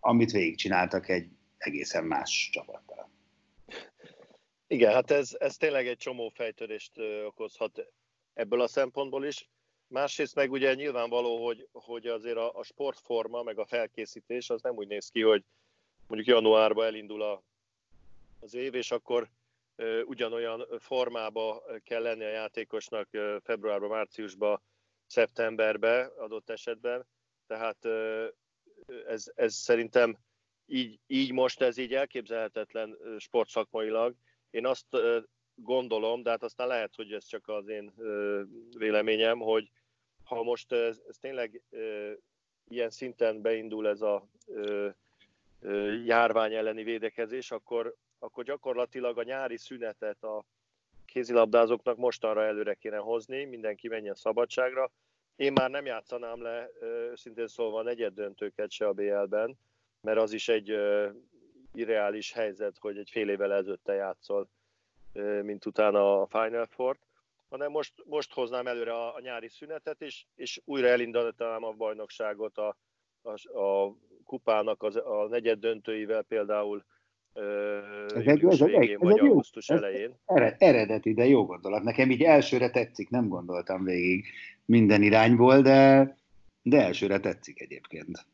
amit 0.00 0.30
végigcsináltak 0.30 1.08
egy 1.08 1.28
egészen 1.58 2.04
más 2.04 2.50
csapattal. 2.52 3.10
Igen, 4.66 4.92
hát 4.92 5.10
ez, 5.10 5.36
ez 5.38 5.56
tényleg 5.56 5.86
egy 5.86 5.98
csomó 5.98 6.32
fejtörést 6.34 6.92
okozhat 7.26 7.92
ebből 8.34 8.60
a 8.60 8.68
szempontból 8.68 9.24
is. 9.24 9.48
Másrészt 9.88 10.34
meg 10.34 10.50
ugye 10.50 10.74
nyilvánvaló, 10.74 11.44
hogy, 11.44 11.68
hogy 11.72 12.06
azért 12.06 12.36
a, 12.36 12.52
a 12.52 12.62
sportforma, 12.62 13.42
meg 13.42 13.58
a 13.58 13.66
felkészítés 13.66 14.50
az 14.50 14.62
nem 14.62 14.76
úgy 14.76 14.86
néz 14.86 15.08
ki, 15.08 15.22
hogy 15.22 15.44
mondjuk 16.06 16.36
januárban 16.36 16.86
elindul 16.86 17.22
a, 17.22 17.42
az 18.40 18.54
év, 18.54 18.74
és 18.74 18.90
akkor 18.90 19.28
ugyanolyan 20.04 20.66
formába 20.78 21.62
kell 21.84 22.02
lenni 22.02 22.24
a 22.24 22.28
játékosnak 22.28 23.08
februárban, 23.42 23.88
márciusban, 23.88 24.62
szeptemberben 25.06 26.10
adott 26.16 26.50
esetben. 26.50 27.06
Tehát 27.46 27.88
ez, 29.06 29.32
ez 29.34 29.54
szerintem 29.54 30.18
így, 30.66 30.98
így 31.06 31.32
most 31.32 31.60
ez 31.60 31.76
így 31.76 31.94
elképzelhetetlen 31.94 32.98
sportszakmailag. 33.18 34.14
Én 34.50 34.66
azt 34.66 34.86
gondolom, 35.54 36.22
de 36.22 36.30
hát 36.30 36.42
aztán 36.42 36.66
lehet, 36.66 36.94
hogy 36.94 37.12
ez 37.12 37.24
csak 37.24 37.48
az 37.48 37.68
én 37.68 37.92
véleményem, 38.78 39.38
hogy 39.38 39.70
ha 40.24 40.42
most 40.42 40.72
ez, 40.72 41.00
ez 41.08 41.16
tényleg 41.16 41.62
ilyen 42.68 42.90
szinten 42.90 43.42
beindul 43.42 43.88
ez 43.88 44.00
a 44.00 44.28
járvány 46.04 46.54
elleni 46.54 46.82
védekezés, 46.82 47.50
akkor, 47.50 47.94
akkor 48.18 48.44
gyakorlatilag 48.44 49.18
a 49.18 49.22
nyári 49.22 49.56
szünetet 49.56 50.22
a 50.22 50.44
kézilabdázóknak 51.04 51.96
mostanra 51.96 52.44
előre 52.44 52.74
kéne 52.74 52.96
hozni, 52.96 53.44
mindenki 53.44 53.88
menjen 53.88 54.14
szabadságra. 54.14 54.90
Én 55.36 55.52
már 55.52 55.70
nem 55.70 55.86
játszanám 55.86 56.42
le, 56.42 56.68
szintén 57.14 57.46
szólva, 57.46 57.82
negyed 57.82 58.14
döntőket 58.14 58.70
se 58.70 58.86
a 58.86 58.92
BL-ben, 58.92 59.58
mert 60.00 60.18
az 60.18 60.32
is 60.32 60.48
egy 60.48 60.78
irreális 61.74 62.32
helyzet, 62.32 62.78
hogy 62.78 62.98
egy 62.98 63.10
fél 63.10 63.28
évvel 63.28 63.52
ezelőtte 63.52 63.94
játszol, 63.94 64.48
mint 65.42 65.66
utána 65.66 66.20
a 66.20 66.26
Final 66.26 66.66
Four 66.66 66.98
hanem 67.48 67.70
most, 67.70 67.92
most 68.04 68.32
hoznám 68.32 68.66
előre 68.66 68.92
a, 68.92 69.14
a 69.14 69.20
nyári 69.20 69.48
szünetet, 69.48 70.00
és, 70.00 70.24
és 70.34 70.60
újra 70.64 70.86
elindítanám 70.86 71.64
a 71.64 71.72
bajnokságot 71.72 72.58
a, 72.58 72.76
a, 73.22 73.58
a 73.58 73.96
kupának 74.26 74.82
az, 74.82 74.96
a 74.96 75.26
negyed 75.30 75.58
döntőivel 75.58 76.22
például 76.22 76.84
ez 78.14 78.26
egy, 78.26 78.44
ez 78.44 78.58
végén, 78.58 78.80
egy, 78.80 78.98
vagy 78.98 79.18
augusztus 79.18 79.68
jó, 79.68 79.76
elején. 79.76 80.14
Eredeti, 80.58 81.14
de 81.14 81.26
jó 81.26 81.44
gondolat. 81.44 81.82
Nekem 81.82 82.10
így 82.10 82.22
elsőre 82.22 82.70
tetszik, 82.70 83.08
nem 83.10 83.28
gondoltam 83.28 83.84
végig 83.84 84.26
minden 84.64 85.02
irányból, 85.02 85.60
de, 85.60 86.16
de 86.62 86.82
elsőre 86.82 87.20
tetszik 87.20 87.60
egyébként. 87.60 88.26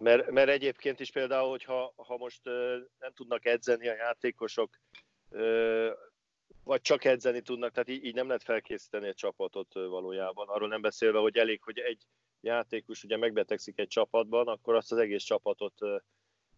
Mert, 0.00 0.30
mert 0.30 0.48
egyébként 0.48 1.00
is 1.00 1.10
például, 1.10 1.50
hogyha 1.50 1.92
ha 1.96 2.16
most 2.16 2.40
nem 2.98 3.12
tudnak 3.14 3.46
edzeni 3.46 3.88
a 3.88 3.94
játékosok, 3.94 4.70
vagy 6.64 6.80
csak 6.80 7.04
edzeni 7.04 7.40
tudnak, 7.40 7.72
tehát 7.72 7.88
így, 7.88 8.04
így 8.04 8.14
nem 8.14 8.26
lehet 8.26 8.42
felkészíteni 8.42 9.06
egy 9.06 9.14
csapatot 9.14 9.72
valójában. 9.72 10.48
Arról 10.48 10.68
nem 10.68 10.80
beszélve, 10.80 11.18
hogy 11.18 11.36
elég, 11.36 11.62
hogy 11.62 11.78
egy 11.78 12.02
játékos 12.42 13.04
ugye 13.04 13.16
megbetegszik 13.16 13.78
egy 13.78 13.88
csapatban, 13.88 14.46
akkor 14.48 14.74
azt 14.74 14.92
az 14.92 14.98
egész 14.98 15.22
csapatot 15.22 15.74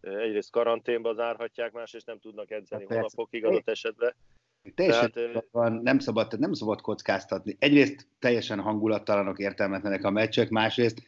egyrészt 0.01 0.51
karanténba 0.51 1.13
zárhatják, 1.13 1.71
másrészt 1.71 2.05
nem 2.05 2.19
tudnak 2.19 2.51
edzeni 2.51 2.85
hát 2.89 2.93
hónapokig 2.93 3.45
adott 3.45 3.69
esetben. 3.69 4.15
Teljesen 4.75 5.11
Tehát, 5.11 5.45
van, 5.51 5.73
nem 5.73 5.99
szabad, 5.99 6.39
nem 6.39 6.53
szabad 6.53 6.81
kockáztatni. 6.81 7.55
Egyrészt 7.59 8.07
teljesen 8.19 8.59
hangulattalanok, 8.59 9.39
értelmetlenek 9.39 10.03
a 10.03 10.09
meccsek, 10.09 10.49
másrészt 10.49 11.01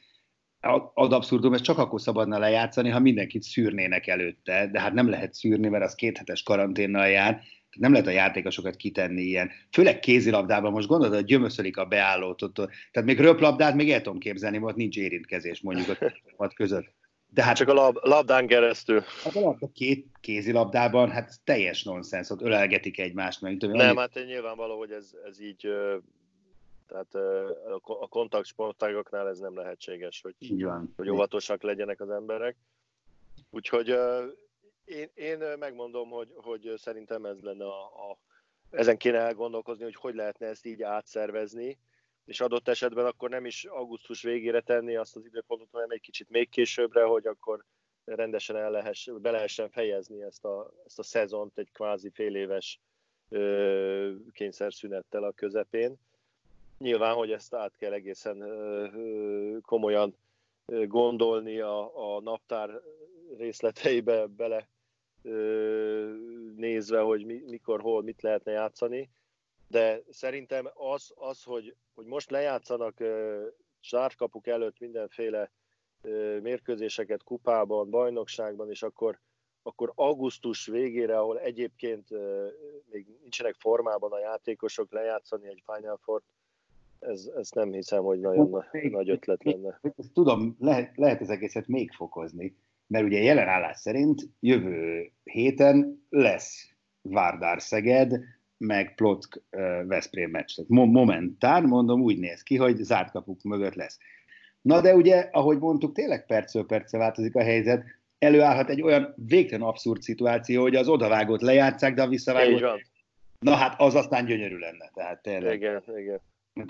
ad 0.93 1.13
abszurdum, 1.13 1.53
ez 1.53 1.61
csak 1.61 1.77
akkor 1.77 2.01
szabadna 2.01 2.39
lejátszani, 2.39 2.89
ha 2.89 2.99
mindenkit 2.99 3.41
szűrnének 3.41 4.07
előtte, 4.07 4.67
de 4.71 4.79
hát 4.79 4.93
nem 4.93 5.09
lehet 5.09 5.33
szűrni, 5.33 5.67
mert 5.67 5.83
az 5.83 5.95
kéthetes 5.95 6.43
karanténnal 6.43 7.07
jár, 7.07 7.41
nem 7.77 7.91
lehet 7.91 8.07
a 8.07 8.11
játékosokat 8.11 8.75
kitenni 8.75 9.21
ilyen. 9.21 9.51
Főleg 9.71 9.99
kézilabdában 9.99 10.71
most 10.71 10.87
gondolod, 10.87 11.15
hogy 11.15 11.25
gyömöszölik 11.25 11.77
a 11.77 11.85
beállót. 11.85 12.41
Ott, 12.41 12.55
tehát 12.91 13.07
még 13.07 13.19
röplabdát 13.19 13.75
még 13.75 13.91
el 13.91 14.01
tudom 14.01 14.19
képzelni, 14.19 14.57
volt 14.57 14.75
nincs 14.75 14.97
érintkezés 14.97 15.61
mondjuk 15.61 15.97
a 16.37 16.47
között. 16.47 16.95
De 17.29 17.43
hát, 17.43 17.55
Csak 17.55 17.67
a 17.67 17.73
lab, 17.73 17.97
labdán 18.01 18.47
keresztül. 18.47 19.03
Hát 19.23 19.35
a 19.35 19.39
labda 19.39 19.69
két 19.73 20.05
kézilabdában, 20.19 21.11
hát 21.11 21.39
teljes 21.43 21.83
nonsens, 21.83 22.29
ott 22.29 22.41
ölelgetik 22.41 22.99
egymást. 22.99 23.41
Meg, 23.41 23.57
tudom, 23.57 23.75
nem, 23.75 23.97
hát 23.97 24.13
nyilvánvaló, 24.25 24.77
hogy 24.77 24.91
ez, 24.91 25.11
ez 25.25 25.41
így, 25.41 25.69
tehát 26.87 27.15
a 27.81 28.07
kontaktsportágoknál 28.07 29.27
ez 29.27 29.39
nem 29.39 29.55
lehetséges, 29.55 30.21
hogy, 30.21 30.65
hogy 30.95 31.09
óvatosak 31.09 31.63
legyenek 31.63 32.01
az 32.01 32.09
emberek. 32.09 32.55
Úgyhogy 33.49 33.95
én, 34.87 35.09
én 35.13 35.37
megmondom, 35.59 36.09
hogy, 36.09 36.33
hogy 36.35 36.73
szerintem 36.75 37.25
ez 37.25 37.39
lenne 37.39 37.65
a, 37.65 38.09
a, 38.09 38.17
ezen 38.69 38.97
kéne 38.97 39.17
elgondolkozni, 39.17 39.83
hogy 39.83 39.95
hogy 39.95 40.15
lehetne 40.15 40.47
ezt 40.47 40.65
így 40.65 40.81
átszervezni, 40.81 41.77
és 42.25 42.41
adott 42.41 42.67
esetben 42.67 43.05
akkor 43.05 43.29
nem 43.29 43.45
is 43.45 43.65
augusztus 43.65 44.21
végére 44.21 44.61
tenni 44.61 44.95
azt 44.95 45.15
az 45.15 45.25
időpontot, 45.25 45.67
hanem 45.71 45.89
egy 45.89 46.01
kicsit 46.01 46.29
még 46.29 46.49
későbbre, 46.49 47.03
hogy 47.03 47.27
akkor 47.27 47.63
rendesen 48.05 48.55
el 48.55 48.71
lehess, 48.71 49.09
be 49.21 49.31
lehessen 49.31 49.69
fejezni 49.69 50.21
ezt 50.21 50.45
a, 50.45 50.73
ezt 50.85 50.99
a 50.99 51.03
szezont 51.03 51.57
egy 51.57 51.71
kvázi 51.71 52.09
fél 52.09 52.35
éves 52.35 52.79
ö, 53.29 54.13
kényszerszünettel 54.31 55.23
a 55.23 55.31
közepén. 55.31 55.95
Nyilván, 56.77 57.15
hogy 57.15 57.31
ezt 57.31 57.53
át 57.53 57.75
kell 57.75 57.91
egészen 57.91 58.41
ö, 58.41 59.57
komolyan 59.61 60.17
gondolni 60.65 61.59
a, 61.59 62.15
a 62.15 62.21
naptár 62.21 62.81
részleteibe 63.37 64.25
bele 64.25 64.67
nézve, 66.55 66.99
hogy 66.99 67.25
mikor, 67.25 67.81
hol, 67.81 68.03
mit 68.03 68.21
lehetne 68.21 68.51
játszani, 68.51 69.09
de 69.67 70.01
szerintem 70.09 70.69
az, 70.73 71.13
az 71.15 71.43
hogy, 71.43 71.75
hogy 71.95 72.05
most 72.05 72.29
lejátszanak 72.29 73.03
zárkapuk 73.89 74.47
előtt 74.47 74.79
mindenféle 74.79 75.51
mérkőzéseket 76.41 77.23
kupában, 77.23 77.89
bajnokságban, 77.89 78.69
és 78.69 78.83
akkor, 78.83 79.19
akkor 79.63 79.91
augusztus 79.95 80.65
végére, 80.65 81.19
ahol 81.19 81.39
egyébként 81.39 82.07
még 82.89 83.17
nincsenek 83.21 83.55
formában 83.55 84.11
a 84.11 84.19
játékosok 84.19 84.91
lejátszani 84.91 85.47
egy 85.47 85.63
Final 85.65 85.99
Four, 86.01 86.21
ez, 86.99 87.29
ez 87.35 87.49
nem 87.51 87.71
hiszem, 87.71 88.03
hogy 88.03 88.19
nagyon 88.19 88.65
még, 88.71 88.91
nagy 88.91 89.09
ötlet 89.09 89.43
lenne. 89.43 89.79
Tudom, 90.13 90.55
lehet, 90.59 90.97
lehet 90.97 91.21
az 91.21 91.29
egészet 91.29 91.67
még 91.67 91.91
fokozni 91.91 92.57
mert 92.87 93.05
ugye 93.05 93.19
jelen 93.19 93.47
állás 93.47 93.77
szerint 93.77 94.29
jövő 94.39 95.11
héten 95.23 96.05
lesz 96.09 96.69
Várdár 97.01 97.61
Szeged, 97.61 98.19
meg 98.57 98.95
Plotk 98.95 99.41
Veszprém 99.87 100.29
meccs. 100.29 100.55
Tehát 100.55 100.85
momentán, 100.91 101.63
mondom, 101.63 102.01
úgy 102.01 102.19
néz 102.19 102.43
ki, 102.43 102.55
hogy 102.55 102.75
zárt 102.75 103.11
kapuk 103.11 103.43
mögött 103.43 103.75
lesz. 103.75 103.97
Na 104.61 104.81
de 104.81 104.95
ugye, 104.95 105.29
ahogy 105.31 105.57
mondtuk, 105.57 105.93
tényleg 105.93 106.25
percről 106.25 106.65
percre 106.65 106.97
változik 106.97 107.35
a 107.35 107.43
helyzet, 107.43 107.83
előállhat 108.19 108.69
egy 108.69 108.81
olyan 108.81 109.13
végtelen 109.27 109.67
abszurd 109.67 110.01
szituáció, 110.01 110.61
hogy 110.61 110.75
az 110.75 110.87
odavágót 110.87 111.41
lejátszák, 111.41 111.93
de 111.93 112.01
a 112.01 112.07
visszavágót... 112.07 112.81
Na 113.39 113.55
hát 113.55 113.81
az 113.81 113.95
aztán 113.95 114.25
gyönyörű 114.25 114.57
lenne. 114.57 114.91
Tehát 114.93 115.21
tényleg. 115.21 115.55
Igen, 115.55 115.83
igen. 115.97 116.21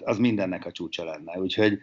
Az 0.03 0.17
mindennek 0.17 0.65
a 0.65 0.71
csúcsa 0.71 1.03
lenne. 1.03 1.39
Úgyhogy 1.39 1.79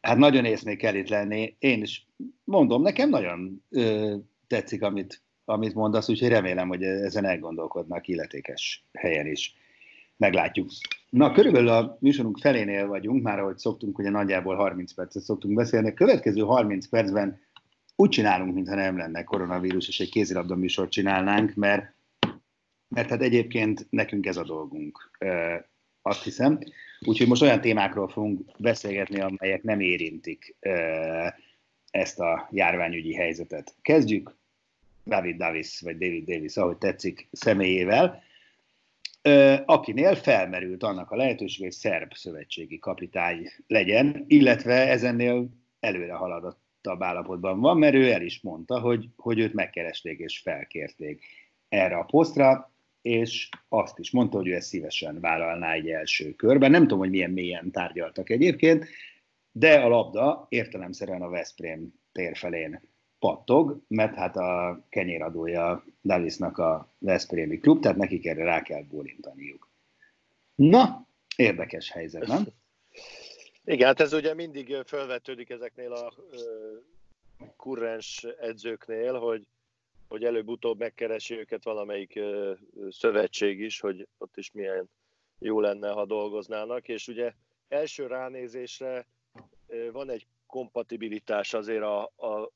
hát 0.00 0.16
nagyon 0.16 0.44
észnél 0.44 0.76
kell 0.76 0.94
itt 0.94 1.08
lenni. 1.08 1.56
Én 1.58 1.82
is 1.82 2.06
mondom, 2.44 2.82
nekem 2.82 3.08
nagyon 3.08 3.64
ö, 3.70 4.14
tetszik, 4.46 4.82
amit, 4.82 5.22
amit 5.44 5.74
mondasz, 5.74 6.08
úgyhogy 6.08 6.28
remélem, 6.28 6.68
hogy 6.68 6.82
ezen 6.82 7.24
elgondolkodnak 7.24 8.08
illetékes 8.08 8.84
helyen 8.92 9.26
is. 9.26 9.54
Meglátjuk. 10.16 10.70
Na, 11.10 11.32
körülbelül 11.32 11.68
a 11.68 11.96
műsorunk 12.00 12.38
felénél 12.38 12.86
vagyunk, 12.86 13.22
már 13.22 13.38
ahogy 13.38 13.58
szoktunk, 13.58 13.98
ugye 13.98 14.10
nagyjából 14.10 14.56
30 14.56 14.92
percet 14.92 15.22
szoktunk 15.22 15.54
beszélni. 15.54 15.94
Következő 15.94 16.40
30 16.40 16.88
percben 16.88 17.40
úgy 17.96 18.08
csinálunk, 18.08 18.54
mintha 18.54 18.74
nem 18.74 18.96
lenne 18.96 19.24
koronavírus, 19.24 19.88
és 19.88 20.00
egy 20.00 20.10
kézilabda 20.10 20.56
műsort 20.56 20.90
csinálnánk, 20.90 21.54
mert, 21.54 21.94
mert 22.88 23.08
hát 23.08 23.22
egyébként 23.22 23.86
nekünk 23.90 24.26
ez 24.26 24.36
a 24.36 24.44
dolgunk, 24.44 25.10
azt 26.02 26.24
hiszem. 26.24 26.58
Úgyhogy 27.06 27.26
most 27.26 27.42
olyan 27.42 27.60
témákról 27.60 28.08
fogunk 28.08 28.40
beszélgetni, 28.58 29.20
amelyek 29.20 29.62
nem 29.62 29.80
érintik 29.80 30.56
ezt 31.90 32.20
a 32.20 32.48
járványügyi 32.50 33.14
helyzetet. 33.14 33.74
Kezdjük 33.82 34.36
David 35.04 35.36
Davis, 35.36 35.80
vagy 35.80 35.98
David 35.98 36.24
Davis, 36.24 36.56
ahogy 36.56 36.76
tetszik, 36.76 37.28
személyével, 37.32 38.22
akinél 39.64 40.14
felmerült 40.14 40.82
annak 40.82 41.10
a 41.10 41.16
lehetőség, 41.16 41.62
hogy 41.62 41.72
szerb 41.72 42.12
szövetségi 42.14 42.78
kapitány 42.78 43.50
legyen, 43.66 44.24
illetve 44.28 44.88
ezennél 44.88 45.48
előre 45.80 46.12
haladottabb 46.12 47.02
állapotban 47.02 47.60
van, 47.60 47.78
mert 47.78 47.94
ő 47.94 48.12
el 48.12 48.22
is 48.22 48.40
mondta, 48.40 48.80
hogy, 48.80 49.08
hogy 49.16 49.38
őt 49.38 49.54
megkeresték 49.54 50.18
és 50.18 50.38
felkérték 50.38 51.24
erre 51.68 51.96
a 51.96 52.04
posztra, 52.04 52.72
és 53.02 53.48
azt 53.68 53.98
is 53.98 54.10
mondta, 54.10 54.36
hogy 54.36 54.48
ő 54.48 54.54
ezt 54.54 54.68
szívesen 54.68 55.20
vállalná 55.20 55.72
egy 55.72 55.88
első 55.88 56.32
körben. 56.32 56.70
Nem 56.70 56.82
tudom, 56.82 56.98
hogy 56.98 57.10
milyen 57.10 57.30
mélyen 57.30 57.70
tárgyaltak 57.70 58.30
egyébként, 58.30 58.86
de 59.52 59.80
a 59.80 59.88
labda 59.88 60.46
értelemszerűen 60.48 61.22
a 61.22 61.28
Veszprém 61.28 61.94
tér 62.12 62.36
felén 62.36 62.80
pattog, 63.18 63.82
mert 63.88 64.14
hát 64.14 64.36
a 64.36 64.80
kenyéradója 64.88 65.84
Davisnak 66.04 66.58
a 66.58 66.94
Veszprémi 66.98 67.58
klub, 67.58 67.82
tehát 67.82 67.96
nekik 67.96 68.26
erre 68.26 68.44
rá 68.44 68.62
kell 68.62 68.82
bólintaniuk. 68.82 69.68
Na, 70.54 71.06
érdekes 71.36 71.90
helyzet, 71.90 72.26
nem? 72.26 72.46
Igen, 73.64 73.86
hát 73.86 74.00
ez 74.00 74.12
ugye 74.12 74.34
mindig 74.34 74.76
felvetődik 74.84 75.50
ezeknél 75.50 75.92
a 75.92 76.14
kurrens 77.56 78.26
edzőknél, 78.40 79.18
hogy, 79.18 79.46
hogy 80.10 80.24
előbb-utóbb 80.24 80.78
megkeresi 80.78 81.38
őket 81.38 81.64
valamelyik 81.64 82.20
szövetség 82.88 83.60
is, 83.60 83.80
hogy 83.80 84.08
ott 84.18 84.36
is 84.36 84.50
milyen 84.52 84.90
jó 85.38 85.60
lenne, 85.60 85.90
ha 85.90 86.06
dolgoznának, 86.06 86.88
és 86.88 87.08
ugye 87.08 87.32
első 87.68 88.06
ránézésre 88.06 89.06
van 89.92 90.10
egy 90.10 90.26
kompatibilitás 90.46 91.54
azért 91.54 91.82
a, 91.82 92.02
a 92.02 92.50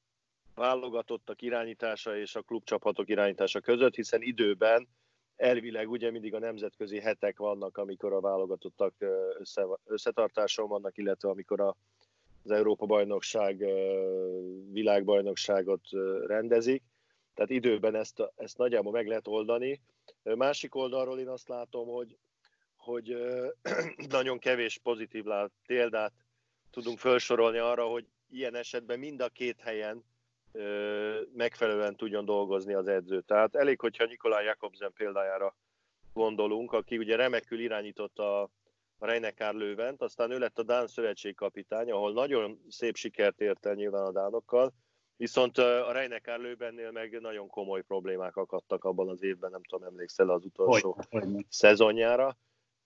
válogatottak 0.55 1.43
irányítása 1.43 2.17
és 2.17 2.35
a 2.35 2.43
klubcsapatok 2.43 3.09
irányítása 3.09 3.61
között, 3.61 3.95
hiszen 3.95 4.23
időben 4.23 4.89
elvileg 5.37 5.91
ugye 5.91 6.11
mindig 6.11 6.35
a 6.35 6.39
nemzetközi 6.39 7.01
hetek 7.01 7.39
vannak, 7.39 7.77
amikor 7.77 8.13
a 8.13 8.21
válogatottak 8.21 8.95
össze, 9.39 9.67
összetartáson 9.85 10.69
vannak, 10.69 10.97
illetve 10.99 11.29
amikor 11.29 11.61
a, 11.61 11.77
az 12.45 12.51
Európa-bajnokság, 12.51 13.65
világbajnokságot 14.73 15.83
rendezik. 16.27 16.83
Tehát 17.35 17.51
időben 17.51 17.95
ezt, 17.95 18.23
ezt 18.37 18.59
nagyjából 18.59 18.93
meg 18.93 19.07
lehet 19.07 19.29
oldani. 19.29 19.81
Másik 20.23 20.75
oldalról 20.75 21.19
én 21.19 21.29
azt 21.29 21.49
látom, 21.49 21.89
hogy, 21.89 22.17
hogy 22.77 23.17
nagyon 24.09 24.39
kevés 24.39 24.79
pozitív 24.79 25.25
példát 25.67 26.13
tudunk 26.71 26.99
felsorolni 26.99 27.59
arra, 27.59 27.85
hogy 27.85 28.07
ilyen 28.31 28.55
esetben 28.55 28.99
mind 28.99 29.21
a 29.21 29.29
két 29.29 29.61
helyen 29.61 30.05
megfelelően 31.33 31.97
tudjon 31.97 32.25
dolgozni 32.25 32.75
az 32.75 32.89
edző. 32.89 33.21
Tehát 33.21 33.55
elég, 33.55 33.81
hogyha 33.81 34.05
Nikolaj 34.05 34.45
Jakobsen 34.45 34.93
példájára 34.93 35.57
gondolunk, 36.13 36.73
aki 36.73 36.99
ugye 36.99 37.17
remekül 37.17 37.61
irányította 37.61 38.41
a 38.43 38.51
Reinekár 38.99 39.55
Lővent, 39.55 40.03
aztán 40.03 40.31
ő 40.31 40.39
lett 40.39 40.59
a 40.59 40.63
Dán 40.63 40.87
szövetségkapitány, 40.87 41.91
ahol 41.91 42.13
nagyon 42.13 42.61
szép 42.69 42.97
sikert 42.97 43.41
ért 43.41 43.67
el 43.67 43.75
nyilván 43.75 44.05
a 44.05 44.13
Dánokkal, 44.13 44.73
viszont 45.17 45.59
a 45.59 45.93
Reinekár 45.93 46.39
Lőbennél 46.39 46.91
meg 46.91 47.21
nagyon 47.21 47.49
komoly 47.49 47.83
problémák 47.83 48.37
akadtak 48.37 48.85
abban 48.85 49.09
az 49.09 49.23
évben, 49.23 49.51
nem 49.51 49.63
tudom, 49.63 49.87
emlékszel 49.87 50.31
az 50.31 50.45
utolsó 50.45 50.93
hogy, 50.93 51.23
hogy 51.23 51.47
szezonjára. 51.49 52.37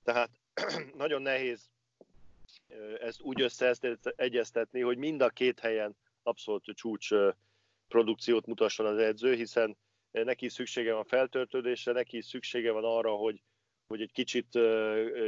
Tehát 0.05 0.31
nagyon 0.97 1.23
nehéz 1.23 1.71
ezt 3.01 3.21
úgy 3.21 3.41
összeegyeztetni, 3.41 4.81
hogy 4.81 4.97
mind 4.97 5.21
a 5.21 5.29
két 5.29 5.59
helyen 5.59 5.97
abszolút 6.23 6.65
csúcs 6.65 7.09
produkciót 7.89 8.47
mutasson 8.47 8.87
az 8.87 8.99
edző, 8.99 9.35
hiszen 9.35 9.77
neki 10.11 10.49
szüksége 10.49 10.95
van 10.95 11.05
feltöltődésre, 11.05 11.93
neki 11.93 12.23
szüksége 12.23 12.73
van 12.73 12.85
arra, 12.85 13.11
hogy, 13.11 13.43
hogy 13.87 14.01
egy 14.01 14.13
kicsit 14.13 14.59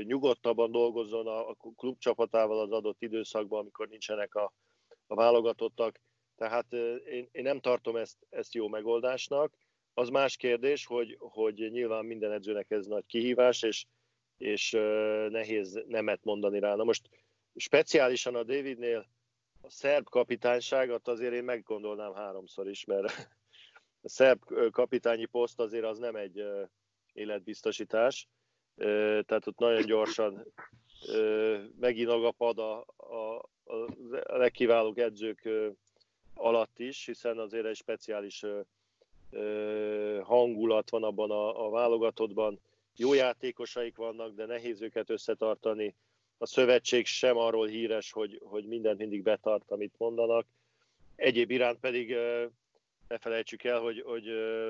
nyugodtabban 0.05 0.71
dolgozzon 0.71 1.27
a 1.27 1.55
klubcsapatával 1.77 2.61
az 2.61 2.71
adott 2.71 3.03
időszakban, 3.03 3.61
amikor 3.61 3.89
nincsenek 3.89 4.35
a, 4.35 4.53
a 5.07 5.15
válogatottak. 5.15 6.01
Tehát 6.41 6.73
én, 7.05 7.29
én 7.33 7.43
nem 7.43 7.61
tartom 7.61 7.97
ezt, 7.97 8.17
ezt 8.31 8.55
jó 8.55 8.69
megoldásnak. 8.69 9.55
Az 9.95 10.09
más 10.09 10.37
kérdés, 10.37 10.87
hogy, 10.87 11.17
hogy 11.19 11.69
nyilván 11.71 12.05
minden 12.05 12.33
edzőnek 12.33 12.71
ez 12.71 12.87
nagy 12.87 13.07
kihívás, 13.07 13.63
és, 13.63 13.87
és 14.37 14.71
nehéz 15.29 15.83
nemet 15.87 16.25
mondani 16.25 16.59
rá. 16.59 16.75
Na 16.75 16.85
most 16.85 17.09
speciálisan 17.55 18.35
a 18.35 18.43
Davidnél 18.43 19.07
a 19.61 19.71
szerb 19.71 20.09
kapitányságot 20.09 21.09
azért 21.09 21.33
én 21.33 21.45
meggondolnám 21.45 22.15
háromszor 22.15 22.69
is, 22.69 22.85
mert 22.85 23.07
a 24.07 24.09
szerb 24.09 24.41
kapitányi 24.71 25.25
poszt 25.25 25.61
azért 25.61 25.85
az 25.85 25.99
nem 25.99 26.17
egy 26.17 26.45
életbiztosítás, 27.13 28.29
tehát 29.25 29.47
ott 29.47 29.59
nagyon 29.59 29.87
gyorsan 29.87 30.53
megint 31.79 32.09
a 32.09 32.35
pad 32.37 32.59
a, 32.59 32.85
a, 32.97 33.37
a 34.25 34.37
legkiválóbb 34.37 34.99
edzők 34.99 35.49
alatt 36.41 36.79
is, 36.79 37.07
hiszen 37.07 37.39
azért 37.39 37.67
egy 37.67 37.77
speciális 37.77 38.45
hangulat 40.23 40.91
van 40.91 41.03
abban 41.03 41.31
a, 41.31 41.67
a 41.67 41.71
válogatottban. 41.71 42.61
Jó 42.97 43.15
játékosaik 43.15 43.97
vannak, 43.97 44.35
de 44.35 44.47
nehéz 44.47 44.81
őket 44.81 45.11
összetartani 45.11 45.95
a 46.39 46.47
szövetség 46.47 47.07
sem 47.07 47.37
arról 47.37 47.67
híres, 47.67 48.13
hogy, 48.13 48.41
hogy 48.45 48.67
mindent 48.67 48.99
mindig 48.99 49.23
betart, 49.23 49.71
amit 49.71 49.95
mondanak. 49.99 50.47
Egyéb 51.17 51.51
iránt 51.51 51.79
pedig 51.79 52.17
ne 53.09 53.19
felejtsük 53.19 53.65
el, 53.65 53.81
hogy, 53.81 54.03
hogy 54.07 54.25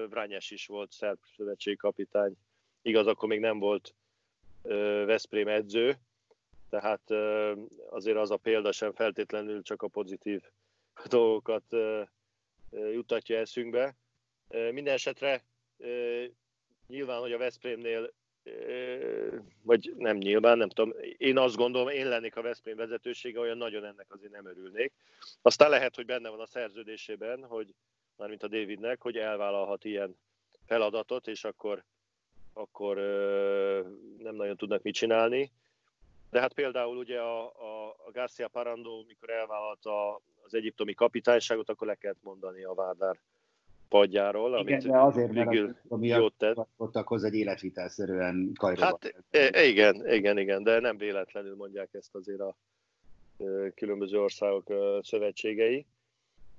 Vrányes 0.09 0.51
is 0.51 0.67
volt 0.67 0.93
szerb 0.93 1.19
szövetségkapitány. 1.37 2.35
Igaz, 2.83 3.07
akkor 3.07 3.29
még 3.29 3.41
nem 3.41 3.59
volt 3.59 3.95
Veszprém 5.07 5.49
edző, 5.49 5.97
tehát 6.71 7.11
azért 7.91 8.17
az 8.17 8.31
a 8.31 8.37
példa 8.37 8.73
sem 8.73 8.93
feltétlenül 8.93 9.63
csak 9.63 9.83
a 9.83 9.89
pozitív 9.89 10.43
dolgokat 11.09 11.65
jutatja 12.71 13.39
eszünkbe. 13.39 13.97
Minden 14.49 14.95
esetre 14.95 15.45
nyilván, 16.87 17.21
hogy 17.21 17.33
a 17.33 17.39
Veszprémnél 17.39 18.13
vagy 19.63 19.93
nem 19.97 20.17
nyilván, 20.17 20.59
nem 20.59 20.69
tudom, 20.69 20.95
én 21.17 21.39
azt 21.39 21.57
gondolom, 21.57 21.89
én 21.89 22.09
lennék 22.09 22.37
a 22.37 22.43
Veszprém 22.43 22.77
vezetősége, 22.77 23.39
olyan 23.39 23.57
nagyon 23.57 23.85
ennek 23.85 24.07
azért 24.09 24.33
nem 24.33 24.47
örülnék. 24.47 24.93
Aztán 25.43 25.71
lehet, 25.71 25.95
hogy 25.95 26.07
benne 26.07 26.29
van 26.29 26.41
a 26.41 26.47
szerződésében, 26.47 27.45
hogy 27.45 27.75
mármint 28.17 28.43
a 28.43 28.49
Davidnek, 28.49 29.03
hogy 29.03 29.17
elvállalhat 29.17 29.85
ilyen 29.85 30.17
feladatot, 30.67 31.29
és 31.29 31.45
akkor, 31.45 31.85
akkor 32.53 32.97
nem 34.19 34.35
nagyon 34.35 34.57
tudnak 34.57 34.83
mit 34.83 34.95
csinálni. 34.95 35.53
De 36.31 36.41
hát 36.41 36.53
például 36.53 36.97
ugye 36.97 37.21
a, 37.21 37.45
a, 37.47 37.89
a 38.07 38.11
Garcia 38.13 38.49
Parando, 38.49 39.05
mikor 39.07 39.31
elvállalta 39.31 40.21
az 40.45 40.55
egyiptomi 40.55 40.95
kapitányságot, 40.95 41.69
akkor 41.69 41.87
le 41.87 41.95
kellett 41.95 42.23
mondani 42.23 42.63
a 42.65 42.75
Vádár 42.75 43.21
padjáról, 43.89 44.55
amit 44.55 44.69
igen, 44.69 44.91
de 44.91 44.99
azért, 44.99 45.33
mert 45.33 45.49
az, 45.89 46.01
jót 46.01 46.35
tett. 46.35 46.57
hoz 47.05 47.25
egy 47.25 47.35
életvitelszerűen 47.35 48.51
Kajróban. 48.55 48.89
Hát 48.89 49.25
e, 49.31 49.65
igen, 49.65 50.09
igen, 50.09 50.39
igen, 50.39 50.63
de 50.63 50.81
nem 50.81 50.97
véletlenül 50.97 51.57
mondják 51.57 51.89
ezt 51.95 52.15
azért 52.15 52.41
a 52.41 52.57
különböző 53.75 54.21
országok 54.21 54.73
szövetségei. 55.03 55.87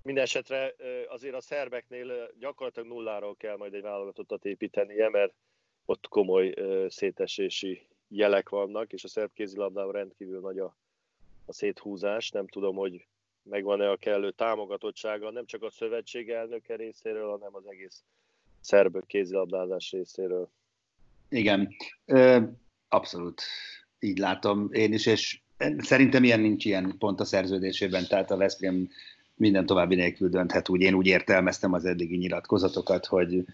Mindenesetre 0.03 0.75
azért 1.07 1.35
a 1.35 1.41
szerbeknél 1.41 2.29
gyakorlatilag 2.39 2.87
nulláról 2.87 3.35
kell 3.35 3.57
majd 3.57 3.73
egy 3.73 3.81
válogatottat 3.81 4.45
építenie, 4.45 5.09
mert 5.09 5.33
ott 5.85 6.07
komoly 6.07 6.53
szétesési 6.87 7.87
jelek 8.11 8.49
vannak, 8.49 8.93
és 8.93 9.03
a 9.03 9.07
szerb 9.07 9.33
kézilabdában 9.33 9.91
rendkívül 9.91 10.39
nagy 10.39 10.59
a, 10.59 10.75
a 11.45 11.53
széthúzás. 11.53 12.29
Nem 12.29 12.47
tudom, 12.47 12.75
hogy 12.75 13.07
megvan-e 13.43 13.89
a 13.89 13.97
kellő 13.97 14.31
támogatottsága, 14.31 15.31
nem 15.31 15.45
csak 15.45 15.63
a 15.63 15.69
szövetség 15.69 16.29
elnöke 16.29 16.75
részéről, 16.75 17.29
hanem 17.29 17.55
az 17.55 17.67
egész 17.67 18.03
szerb 18.59 19.05
kézilabdázás 19.05 19.91
részéről. 19.91 20.51
Igen, 21.29 21.75
abszolút 22.87 23.41
így 23.99 24.17
látom 24.17 24.69
én 24.71 24.93
is, 24.93 25.05
és 25.05 25.41
szerintem 25.77 26.23
ilyen 26.23 26.39
nincs 26.39 26.65
ilyen 26.65 26.97
pont 26.97 27.19
a 27.19 27.25
szerződésében, 27.25 28.07
tehát 28.07 28.31
a 28.31 28.37
Veszprém 28.37 28.89
minden 29.41 29.65
további 29.65 29.95
nélkül 29.95 30.29
dönthet 30.29 30.69
úgy. 30.69 30.81
Én 30.81 30.93
úgy 30.93 31.07
értelmeztem 31.07 31.73
az 31.73 31.85
eddigi 31.85 32.17
nyilatkozatokat, 32.17 33.05
hogy 33.05 33.45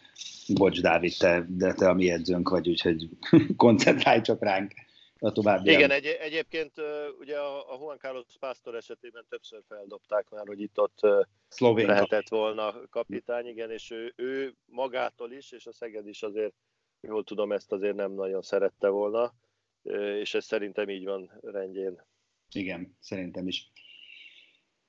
bocs 0.47 0.81
Dávid, 0.81 1.17
te, 1.17 1.45
de 1.49 1.73
te 1.73 1.89
a 1.89 1.93
mi 1.93 2.11
edzőnk 2.11 2.49
vagy, 2.49 2.69
úgyhogy 2.69 3.09
koncentrálj 3.55 4.21
csak 4.21 4.43
ránk 4.43 4.73
a 5.19 5.31
további. 5.31 5.71
Igen, 5.71 5.91
egy, 5.91 6.05
egyébként 6.05 6.71
ugye 7.19 7.37
a, 7.37 7.73
a 7.73 7.77
Juan 7.79 7.97
Carlos 7.97 8.25
Pastor 8.39 8.75
esetében 8.75 9.25
többször 9.29 9.61
feldobták 9.67 10.29
már, 10.29 10.47
hogy 10.47 10.61
itt-ott 10.61 10.99
Szlovén 11.47 11.87
lehetett 11.87 12.29
volna 12.29 12.87
kapitány, 12.89 13.47
igen, 13.47 13.71
és 13.71 13.91
ő, 13.91 14.13
ő 14.15 14.53
magától 14.65 15.31
is, 15.31 15.51
és 15.51 15.65
a 15.65 15.73
Szeged 15.73 16.07
is 16.07 16.23
azért, 16.23 16.53
jól 17.01 17.23
tudom, 17.23 17.51
ezt 17.51 17.71
azért 17.71 17.95
nem 17.95 18.11
nagyon 18.11 18.41
szerette 18.41 18.87
volna, 18.87 19.33
és 20.19 20.33
ez 20.33 20.45
szerintem 20.45 20.89
így 20.89 21.05
van 21.05 21.31
rendjén. 21.41 22.05
Igen, 22.51 22.97
szerintem 22.99 23.47
is. 23.47 23.71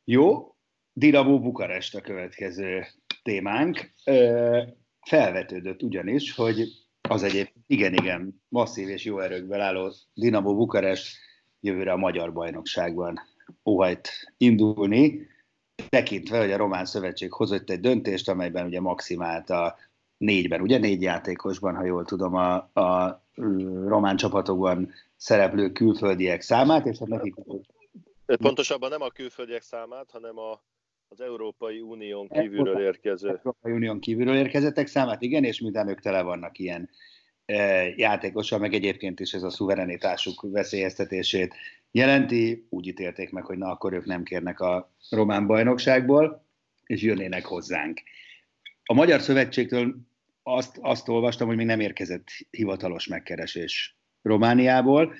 Jó, 0.04 0.56
Dinamo 0.98 1.38
Bukarest 1.38 1.94
a 1.94 2.00
következő 2.00 2.86
témánk. 3.22 3.92
Felvetődött 5.00 5.82
ugyanis, 5.82 6.34
hogy 6.34 6.68
az 7.08 7.22
egyéb 7.22 7.48
igen, 7.66 7.94
igen, 7.94 8.42
masszív 8.48 8.88
és 8.88 9.04
jó 9.04 9.18
erőkből 9.18 9.60
álló 9.60 9.92
Dinamo 10.14 10.54
Bukarest 10.54 11.16
jövőre 11.60 11.92
a 11.92 11.96
magyar 11.96 12.32
bajnokságban 12.32 13.20
óhajt 13.64 14.10
indulni, 14.36 15.26
tekintve, 15.88 16.38
hogy 16.38 16.52
a 16.52 16.56
Román 16.56 16.84
Szövetség 16.84 17.32
hozott 17.32 17.70
egy 17.70 17.80
döntést, 17.80 18.28
amelyben 18.28 18.66
ugye 18.66 18.80
maximálta 18.80 19.76
négyben, 20.16 20.60
ugye 20.60 20.78
négy 20.78 21.02
játékosban, 21.02 21.74
ha 21.74 21.84
jól 21.84 22.04
tudom, 22.04 22.34
a, 22.34 22.54
a 22.80 23.22
román 23.86 24.16
csapatokban 24.16 24.92
szereplő 25.16 25.72
külföldiek 25.72 26.40
számát, 26.40 26.86
és 26.86 26.98
hát 26.98 27.08
nekik... 27.08 27.34
Pontosabban 28.26 28.90
nem 28.90 29.02
a 29.02 29.08
külföldiek 29.08 29.62
számát, 29.62 30.10
hanem 30.10 30.38
a, 30.38 30.62
az 31.08 31.20
Európai 31.20 31.80
Unión 31.80 32.28
kívülről 32.28 32.80
érkező. 32.80 33.28
Európai 33.28 33.72
Unión 33.72 34.00
kívülről 34.00 34.36
érkezettek 34.36 34.86
számát, 34.86 35.22
igen, 35.22 35.44
és 35.44 35.60
minden 35.60 35.88
ők 35.88 36.00
tele 36.00 36.22
vannak 36.22 36.58
ilyen 36.58 36.90
e, 37.44 37.86
játékossal, 37.96 38.58
meg 38.58 38.74
egyébként 38.74 39.20
is 39.20 39.32
ez 39.32 39.42
a 39.42 39.50
szuverenitásuk 39.50 40.42
veszélyeztetését 40.42 41.54
jelenti. 41.90 42.66
Úgy 42.70 42.86
ítélték 42.86 43.30
meg, 43.30 43.44
hogy 43.44 43.58
na 43.58 43.70
akkor 43.70 43.92
ők 43.92 44.04
nem 44.04 44.22
kérnek 44.22 44.60
a 44.60 44.92
román 45.10 45.46
bajnokságból, 45.46 46.44
és 46.86 47.02
jönnének 47.02 47.44
hozzánk. 47.44 48.00
A 48.84 48.94
Magyar 48.94 49.20
Szövetségtől 49.20 49.96
azt, 50.42 50.78
azt 50.80 51.08
olvastam, 51.08 51.46
hogy 51.46 51.56
még 51.56 51.66
nem 51.66 51.80
érkezett 51.80 52.28
hivatalos 52.50 53.06
megkeresés 53.06 53.96
Romániából, 54.22 55.14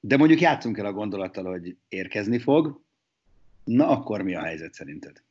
de 0.00 0.16
mondjuk 0.16 0.40
játszunk 0.40 0.78
el 0.78 0.86
a 0.86 0.92
gondolattal, 0.92 1.44
hogy 1.44 1.76
érkezni 1.88 2.38
fog. 2.38 2.80
Na 3.64 3.88
akkor 3.88 4.22
mi 4.22 4.34
a 4.34 4.42
helyzet 4.42 4.74
szerinted? 4.74 5.22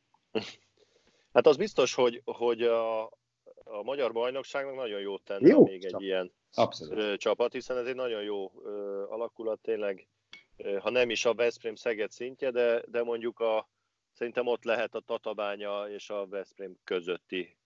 Hát 1.32 1.46
az 1.46 1.56
biztos, 1.56 1.94
hogy, 1.94 2.22
hogy 2.24 2.62
a, 2.62 3.04
a 3.64 3.82
magyar 3.82 4.12
bajnokságnak 4.12 4.74
nagyon 4.74 5.00
jót 5.00 5.22
tenne 5.22 5.48
jó, 5.48 5.64
még 5.64 5.84
egy 5.84 6.02
ilyen 6.02 6.32
Abszolút. 6.54 7.18
csapat, 7.18 7.52
hiszen 7.52 7.76
ez 7.76 7.86
egy 7.86 7.94
nagyon 7.94 8.22
jó 8.22 8.52
alakulat, 9.08 9.60
tényleg, 9.60 10.06
ha 10.78 10.90
nem 10.90 11.10
is 11.10 11.24
a 11.24 11.34
Veszprém 11.34 11.74
Szeged 11.74 12.10
szintje, 12.10 12.50
de, 12.50 12.82
de 12.86 13.02
mondjuk 13.02 13.40
a, 13.40 13.68
szerintem 14.12 14.46
ott 14.46 14.64
lehet 14.64 14.94
a 14.94 15.00
Tatabánya 15.00 15.88
és 15.88 16.10
a 16.10 16.26
Veszprém 16.26 16.76
közötti 16.84 17.56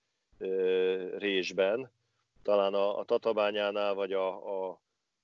résben. 1.17 1.91
Talán 2.43 2.75
a, 2.75 2.99
a 2.99 3.05
Tatabányánál 3.05 3.95
vagy 3.95 4.13
a, 4.13 4.69
a, 4.69 4.81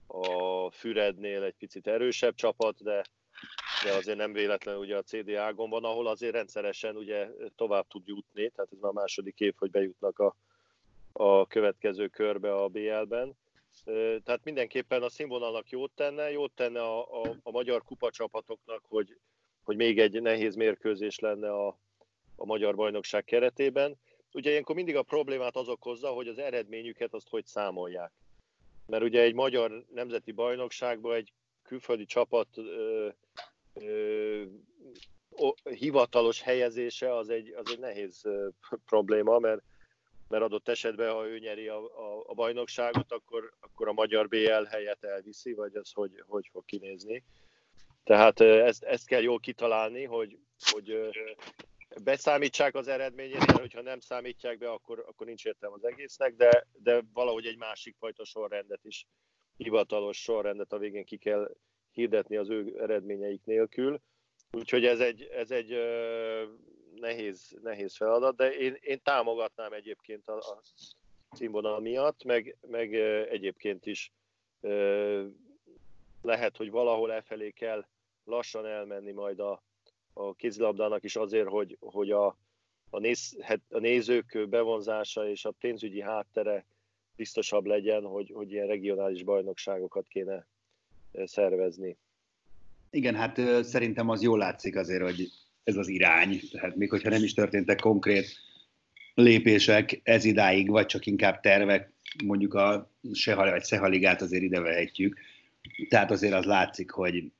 a 0.07 0.71
Fürednél 0.71 1.43
egy 1.43 1.55
picit 1.59 1.87
erősebb 1.87 2.35
csapat, 2.35 2.83
de, 2.83 3.05
de 3.85 3.93
azért 3.93 4.17
nem 4.17 4.33
véletlenül 4.33 4.81
ugye 4.81 4.97
a 4.97 5.03
CDA-gon 5.03 5.71
van, 5.71 5.85
ahol 5.85 6.07
azért 6.07 6.35
rendszeresen 6.35 6.97
ugye 6.97 7.29
tovább 7.57 7.87
tud 7.89 8.07
jutni, 8.07 8.49
tehát 8.49 8.73
ez 8.73 8.79
már 8.81 8.91
a 8.91 9.01
második 9.01 9.41
év, 9.41 9.55
hogy 9.57 9.71
bejutnak 9.71 10.19
a, 10.19 10.37
a 11.13 11.47
következő 11.47 12.09
körbe 12.09 12.55
a 12.55 12.69
BL-ben. 12.69 13.37
Tehát 14.25 14.41
mindenképpen 14.45 15.03
a 15.03 15.09
színvonalnak 15.09 15.71
jót 15.71 15.93
tenne, 15.95 16.31
jót 16.31 16.53
tenne 16.53 16.81
a, 16.81 17.23
a, 17.23 17.37
a 17.43 17.51
magyar 17.51 17.85
kupacsapatoknak, 17.85 18.83
hogy, 18.89 19.17
hogy 19.63 19.77
még 19.77 19.99
egy 19.99 20.23
nehéz 20.23 20.55
mérkőzés 20.55 21.19
lenne 21.19 21.53
a, 21.53 21.79
a 22.37 22.45
magyar 22.45 22.75
bajnokság 22.75 23.25
keretében 23.25 23.99
ugye 24.33 24.51
ilyenkor 24.51 24.75
mindig 24.75 24.97
a 24.97 25.03
problémát 25.03 25.57
az 25.57 25.69
okozza, 25.69 26.09
hogy 26.09 26.29
az 26.29 26.39
eredményüket 26.39 27.15
azt 27.15 27.29
hogy 27.29 27.47
számolják. 27.47 28.13
Mert 28.87 29.03
ugye 29.03 29.21
egy 29.21 29.35
magyar 29.35 29.85
nemzeti 29.93 30.33
bajnokságban 30.33 31.15
egy 31.15 31.33
külföldi 31.71 32.05
csapat 32.05 32.49
ö, 32.57 33.09
ö, 33.75 34.43
hivatalos 35.63 36.43
helyezése 36.43 37.17
az 37.17 37.29
egy, 37.29 37.53
az 37.57 37.71
egy 37.71 37.79
nehéz 37.79 38.25
ö, 38.25 38.49
probléma, 38.85 39.39
mert, 39.39 39.63
mert 40.29 40.43
adott 40.43 40.69
esetben, 40.69 41.13
ha 41.13 41.27
ő 41.27 41.39
nyeri 41.39 41.69
a, 41.69 41.85
a, 41.85 42.25
a 42.27 42.35
bajnokságot, 42.35 43.13
akkor, 43.13 43.53
akkor 43.61 43.89
a 43.89 43.93
magyar 43.93 44.29
BL 44.29 44.65
helyet 44.69 45.05
elviszi, 45.05 45.53
vagy 45.53 45.77
ez 45.77 45.93
hogy, 45.93 46.23
hogy 46.27 46.49
fog 46.53 46.65
kinézni. 46.65 47.25
Tehát 48.05 48.41
ezt, 48.41 48.83
ezt 48.83 49.07
kell 49.07 49.23
jól 49.23 49.41
kitalálni, 49.41 50.05
hogy, 50.05 50.39
hogy 50.71 51.11
beszámítsák 52.03 52.75
az 52.75 52.89
eredményét, 52.89 53.47
mert 53.47 53.59
hogyha 53.61 53.83
nem 53.83 54.01
számítják 54.01 54.59
be, 54.59 54.71
akkor, 54.71 55.05
akkor 55.09 55.27
nincs 55.27 55.45
értelme 55.45 55.77
az 55.77 55.85
egésznek, 55.85 56.35
de, 56.35 56.67
de 56.73 57.03
valahogy 57.13 57.47
egy 57.47 57.59
másik 57.59 57.97
fajta 57.99 58.25
sorrendet 58.25 58.85
is, 58.85 59.07
hivatalos 59.63 60.23
sorrendet 60.23 60.73
a 60.73 60.79
végén 60.79 61.05
ki 61.05 61.17
kell 61.17 61.57
hirdetni 61.93 62.37
az 62.37 62.49
ő 62.49 62.77
eredményeik 62.81 63.45
nélkül. 63.45 64.01
Úgyhogy 64.53 64.85
ez 64.85 65.01
egy, 65.01 65.23
ez 65.23 65.51
egy 65.51 65.77
nehéz, 66.95 67.59
nehéz 67.63 67.97
feladat, 67.97 68.37
de 68.37 68.53
én, 68.53 68.77
én 68.81 69.01
támogatnám 69.03 69.73
egyébként 69.73 70.29
a, 70.29 70.37
a 70.37 70.61
színvonal 71.31 71.81
miatt, 71.81 72.25
meg, 72.25 72.57
meg 72.67 72.95
egyébként 73.29 73.87
is 73.87 74.13
lehet, 76.23 76.57
hogy 76.57 76.71
valahol 76.71 77.13
e 77.13 77.21
felé 77.21 77.51
kell 77.51 77.87
lassan 78.25 78.67
elmenni 78.67 79.13
majd 79.13 79.41
a, 79.41 79.63
a 80.13 80.35
kézilabdának 80.35 81.05
is 81.05 81.17
azért, 81.17 81.49
hogy, 81.49 81.77
hogy 81.81 82.11
a, 82.11 82.37
a, 82.91 82.99
néz, 82.99 83.37
a 83.69 83.79
nézők 83.79 84.49
bevonzása 84.49 85.29
és 85.29 85.45
a 85.45 85.51
pénzügyi 85.51 86.01
háttere 86.01 86.67
biztosabb 87.21 87.67
legyen, 87.67 88.03
hogy, 88.03 88.31
hogy 88.35 88.53
ilyen 88.53 88.67
regionális 88.67 89.23
bajnokságokat 89.23 90.07
kéne 90.09 90.47
szervezni. 91.25 91.97
Igen, 92.91 93.15
hát 93.15 93.41
szerintem 93.65 94.09
az 94.09 94.23
jól 94.23 94.39
látszik 94.39 94.77
azért, 94.77 95.03
hogy 95.03 95.29
ez 95.65 95.77
az 95.77 95.89
irány, 95.89 96.41
tehát 96.51 96.77
még 96.77 96.91
hogyha 96.91 97.09
nem 97.09 97.23
is 97.23 97.35
történtek 97.35 97.81
konkrét 97.81 98.27
lépések 99.15 100.01
ez 100.03 100.25
idáig, 100.25 100.71
vagy 100.71 100.87
csak 100.87 101.07
inkább 101.07 101.41
tervek, 101.41 101.93
mondjuk 102.25 102.55
a 102.55 102.91
Sehal 103.13 103.51
vagy 103.51 103.65
Szehaligát 103.65 104.23
azért 104.23 104.43
ide 104.43 104.61
vehetjük. 104.61 105.19
Tehát 105.89 106.11
azért 106.11 106.35
az 106.35 106.45
látszik, 106.45 106.91
hogy, 106.91 107.33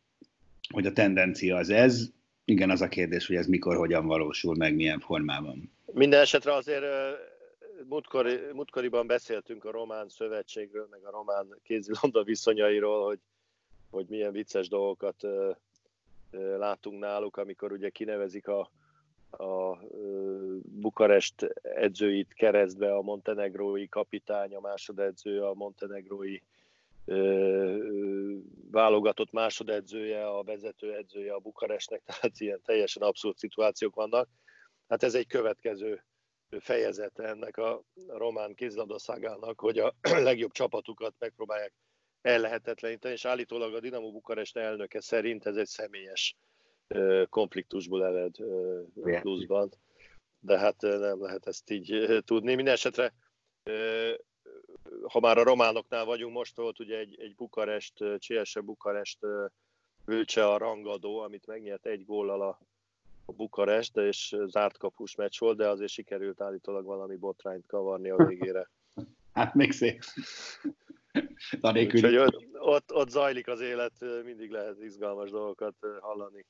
hogy 0.73 0.87
a 0.87 0.93
tendencia 0.93 1.57
az 1.57 1.71
ez. 1.71 2.11
Igen, 2.45 2.71
az 2.71 2.81
a 2.81 2.89
kérdés, 2.89 3.27
hogy 3.27 3.37
ez 3.37 3.47
mikor, 3.47 3.77
hogyan 3.77 4.07
valósul 4.07 4.57
meg, 4.57 4.75
milyen 4.75 5.01
formában. 5.01 5.73
Minden 5.93 6.21
esetre 6.21 6.55
azért 6.55 6.85
múltkori, 7.89 8.39
múltkoriban 8.53 9.07
beszéltünk 9.07 9.65
a 9.65 9.71
Román 9.71 10.09
Szövetségről, 10.09 10.87
meg 10.91 11.05
a 11.05 11.11
Román 11.11 11.59
kézilabda 11.63 12.23
viszonyairól, 12.23 13.05
hogy, 13.05 13.19
hogy 13.91 14.07
milyen 14.09 14.33
vicces 14.33 14.69
dolgokat 14.69 15.27
látunk 16.57 17.01
náluk, 17.01 17.37
amikor 17.37 17.73
ugye 17.73 17.91
kinevezik 17.91 18.49
a, 18.49 18.71
a 19.31 19.79
Bukarest 20.63 21.43
edzőit 21.63 22.33
keresztbe, 22.33 22.95
a 22.95 23.03
montenegrói 23.03 23.89
kapitány, 23.89 24.55
a 24.55 24.61
másodedző, 24.61 25.43
a 25.43 25.55
montenegrói 25.55 26.39
válogatott 28.71 29.33
másodedzője, 29.33 30.27
a 30.27 30.43
vezető 30.43 30.95
edzője 30.95 31.33
a 31.33 31.39
Bukarestnek, 31.39 32.03
tehát 32.05 32.41
ilyen 32.41 32.61
teljesen 32.65 33.03
abszurd 33.03 33.37
szituációk 33.37 33.95
vannak. 33.95 34.29
Hát 34.89 35.03
ez 35.03 35.15
egy 35.15 35.27
következő 35.27 36.05
fejezete 36.59 37.23
ennek 37.23 37.57
a 37.57 37.83
román 38.07 38.55
kézilabdaszágának, 38.55 39.61
hogy 39.61 39.79
a 39.79 39.95
legjobb 40.29 40.53
csapatukat 40.53 41.15
megpróbálják 41.19 41.75
ellehetetleníteni, 42.21 43.15
és 43.15 43.25
állítólag 43.25 43.75
a 43.75 43.81
Dinamo 43.81 44.11
Bukarest 44.11 44.57
elnöke 44.57 45.01
szerint 45.01 45.47
ez 45.47 45.57
egy 45.57 45.67
személyes 45.67 46.37
konfliktusból 47.29 48.07
ered 48.07 48.35
pluszban. 49.21 49.71
De 50.41 50.59
hát 50.59 50.81
nem 50.81 51.23
lehet 51.23 51.47
ezt 51.47 51.71
így 51.71 52.21
tudni. 52.25 52.55
Minden 52.55 52.75
esetre 52.75 53.15
ha 55.03 55.21
már 55.21 55.39
a 55.39 55.43
románoknál 55.43 56.05
vagyunk, 56.05 56.35
most 56.35 56.57
volt 56.57 56.81
ugye 56.81 56.99
egy, 56.99 57.21
egy 57.21 57.35
Bukarest, 57.35 58.05
Csiese 58.19 58.61
Bukarest 58.61 59.19
Vülcse 60.05 60.49
a 60.49 60.59
rangadó, 60.59 61.19
amit 61.19 61.47
megnyert 61.47 61.87
egy 61.87 62.05
góllal 62.05 62.43
a, 62.43 62.59
a 63.31 63.37
Bukarest, 63.37 63.97
és 63.97 64.37
zárt 64.47 64.79
kapus 64.79 65.15
meccs 65.15 65.39
volt, 65.39 65.57
de 65.57 65.69
azért 65.69 65.91
sikerült 65.91 66.41
állítólag 66.41 66.85
valami 66.85 67.17
botrányt 67.17 67.67
kavarni 67.67 68.11
a 68.11 68.27
végére. 68.27 68.71
Hát 69.33 69.55
még 69.55 69.73
szép. 69.73 70.03
Úgyhogy 71.75 72.17
ott, 72.17 72.47
ott, 72.53 72.95
ott 72.95 73.09
zajlik 73.09 73.49
az 73.49 73.61
élet, 73.61 73.93
mindig 74.25 74.51
lehet 74.51 74.83
izgalmas 74.83 75.31
dolgokat 75.31 75.75
hallani. 76.01 76.47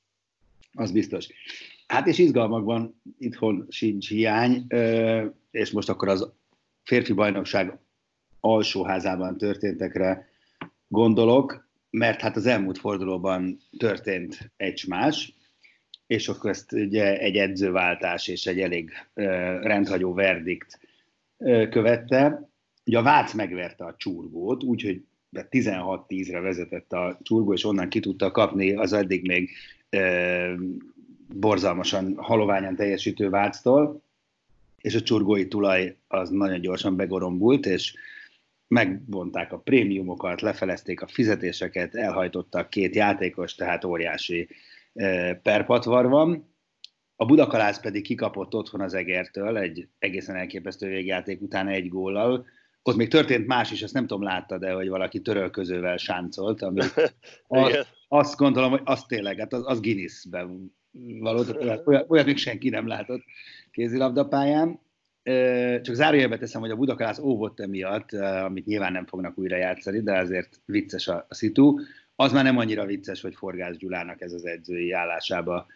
Az 0.73 0.91
biztos. 0.91 1.27
Hát 1.87 2.07
és 2.07 2.17
izgalmakban 2.17 3.01
itthon 3.17 3.65
sincs 3.69 4.09
hiány, 4.09 4.65
és 5.51 5.71
most 5.71 5.89
akkor 5.89 6.07
az 6.07 6.31
férfi 6.83 7.13
bajnokság 7.13 7.79
alsóházában 8.39 9.37
történtekre 9.37 10.29
gondolok, 10.87 11.67
mert 11.89 12.21
hát 12.21 12.35
az 12.35 12.45
elmúlt 12.45 12.77
fordulóban 12.77 13.57
történt 13.77 14.51
egy 14.57 14.83
más, 14.87 15.33
és 16.11 16.27
akkor 16.27 16.49
ezt 16.49 16.71
ugye 16.71 17.19
egy 17.19 17.37
edzőváltás 17.37 18.27
és 18.27 18.45
egy 18.45 18.59
elég 18.59 18.91
rendhagyó 19.61 20.13
verdikt 20.13 20.79
követte. 21.69 22.49
Ugye 22.85 22.97
a 22.97 23.01
Vác 23.01 23.33
megverte 23.33 23.85
a 23.85 23.95
csurgót, 23.97 24.63
úgyhogy 24.63 25.03
16-10-re 25.33 26.39
vezetett 26.39 26.93
a 26.93 27.19
csurgó, 27.23 27.53
és 27.53 27.63
onnan 27.63 27.89
ki 27.89 27.99
tudta 27.99 28.31
kapni 28.31 28.73
az 28.73 28.93
eddig 28.93 29.27
még 29.27 29.49
borzalmasan 31.33 32.15
haloványan 32.17 32.75
teljesítő 32.75 33.29
Váctól, 33.29 34.01
és 34.81 34.95
a 34.95 35.01
csurgói 35.01 35.47
tulaj 35.47 35.95
az 36.07 36.29
nagyon 36.29 36.61
gyorsan 36.61 36.95
begorombult, 36.95 37.65
és 37.65 37.95
megvonták 38.67 39.53
a 39.53 39.59
prémiumokat, 39.59 40.41
lefelezték 40.41 41.01
a 41.01 41.07
fizetéseket, 41.07 41.95
elhajtottak 41.95 42.69
két 42.69 42.95
játékos, 42.95 43.55
tehát 43.55 43.83
óriási 43.83 44.47
perpatvar 45.41 46.07
van. 46.09 46.55
A 47.15 47.25
Budakalász 47.25 47.79
pedig 47.79 48.03
kikapott 48.03 48.53
otthon 48.53 48.81
az 48.81 48.93
Egertől 48.93 49.57
egy 49.57 49.87
egészen 49.99 50.35
elképesztő 50.35 50.87
végjáték 50.87 51.41
után 51.41 51.67
egy 51.67 51.89
góllal. 51.89 52.45
Ott 52.83 52.95
még 52.95 53.09
történt 53.09 53.47
más 53.47 53.71
is, 53.71 53.81
ezt 53.81 53.93
nem 53.93 54.07
tudom, 54.07 54.23
látta, 54.23 54.57
de 54.57 54.71
hogy 54.71 54.89
valaki 54.89 55.21
törölközővel 55.21 55.97
sáncolt, 55.97 56.61
ami 56.61 56.81
az, 57.47 57.87
azt 58.07 58.37
gondolom, 58.37 58.69
hogy 58.69 58.81
az 58.83 59.03
tényleg, 59.03 59.39
hát 59.39 59.53
az, 59.53 59.63
az 59.65 59.79
Guinness-ben 59.79 60.75
való, 61.19 61.43
olyat, 61.59 62.09
olyat 62.09 62.25
még 62.25 62.37
senki 62.37 62.69
nem 62.69 62.87
látott 62.87 63.23
kézilabdapályán. 63.71 64.79
Csak 65.81 65.95
zárójelbe 65.95 66.37
teszem, 66.37 66.61
hogy 66.61 66.71
a 66.71 66.75
Budakalász 66.75 67.19
óvott 67.19 67.59
emiatt, 67.59 68.11
amit 68.13 68.65
nyilván 68.65 68.91
nem 68.91 69.05
fognak 69.05 69.37
újra 69.37 69.57
játszani, 69.57 70.01
de 70.01 70.17
azért 70.17 70.61
vicces 70.65 71.07
a, 71.07 71.25
a 71.29 71.33
szitu. 71.33 71.79
Az 72.21 72.31
már 72.31 72.43
nem 72.43 72.57
annyira 72.57 72.85
vicces, 72.85 73.21
hogy 73.21 73.35
Forgász 73.35 73.77
Gyulának 73.77 74.21
ez 74.21 74.33
az 74.33 74.45
edzői 74.45 74.91
állásába 74.91 75.67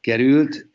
került, 0.00 0.68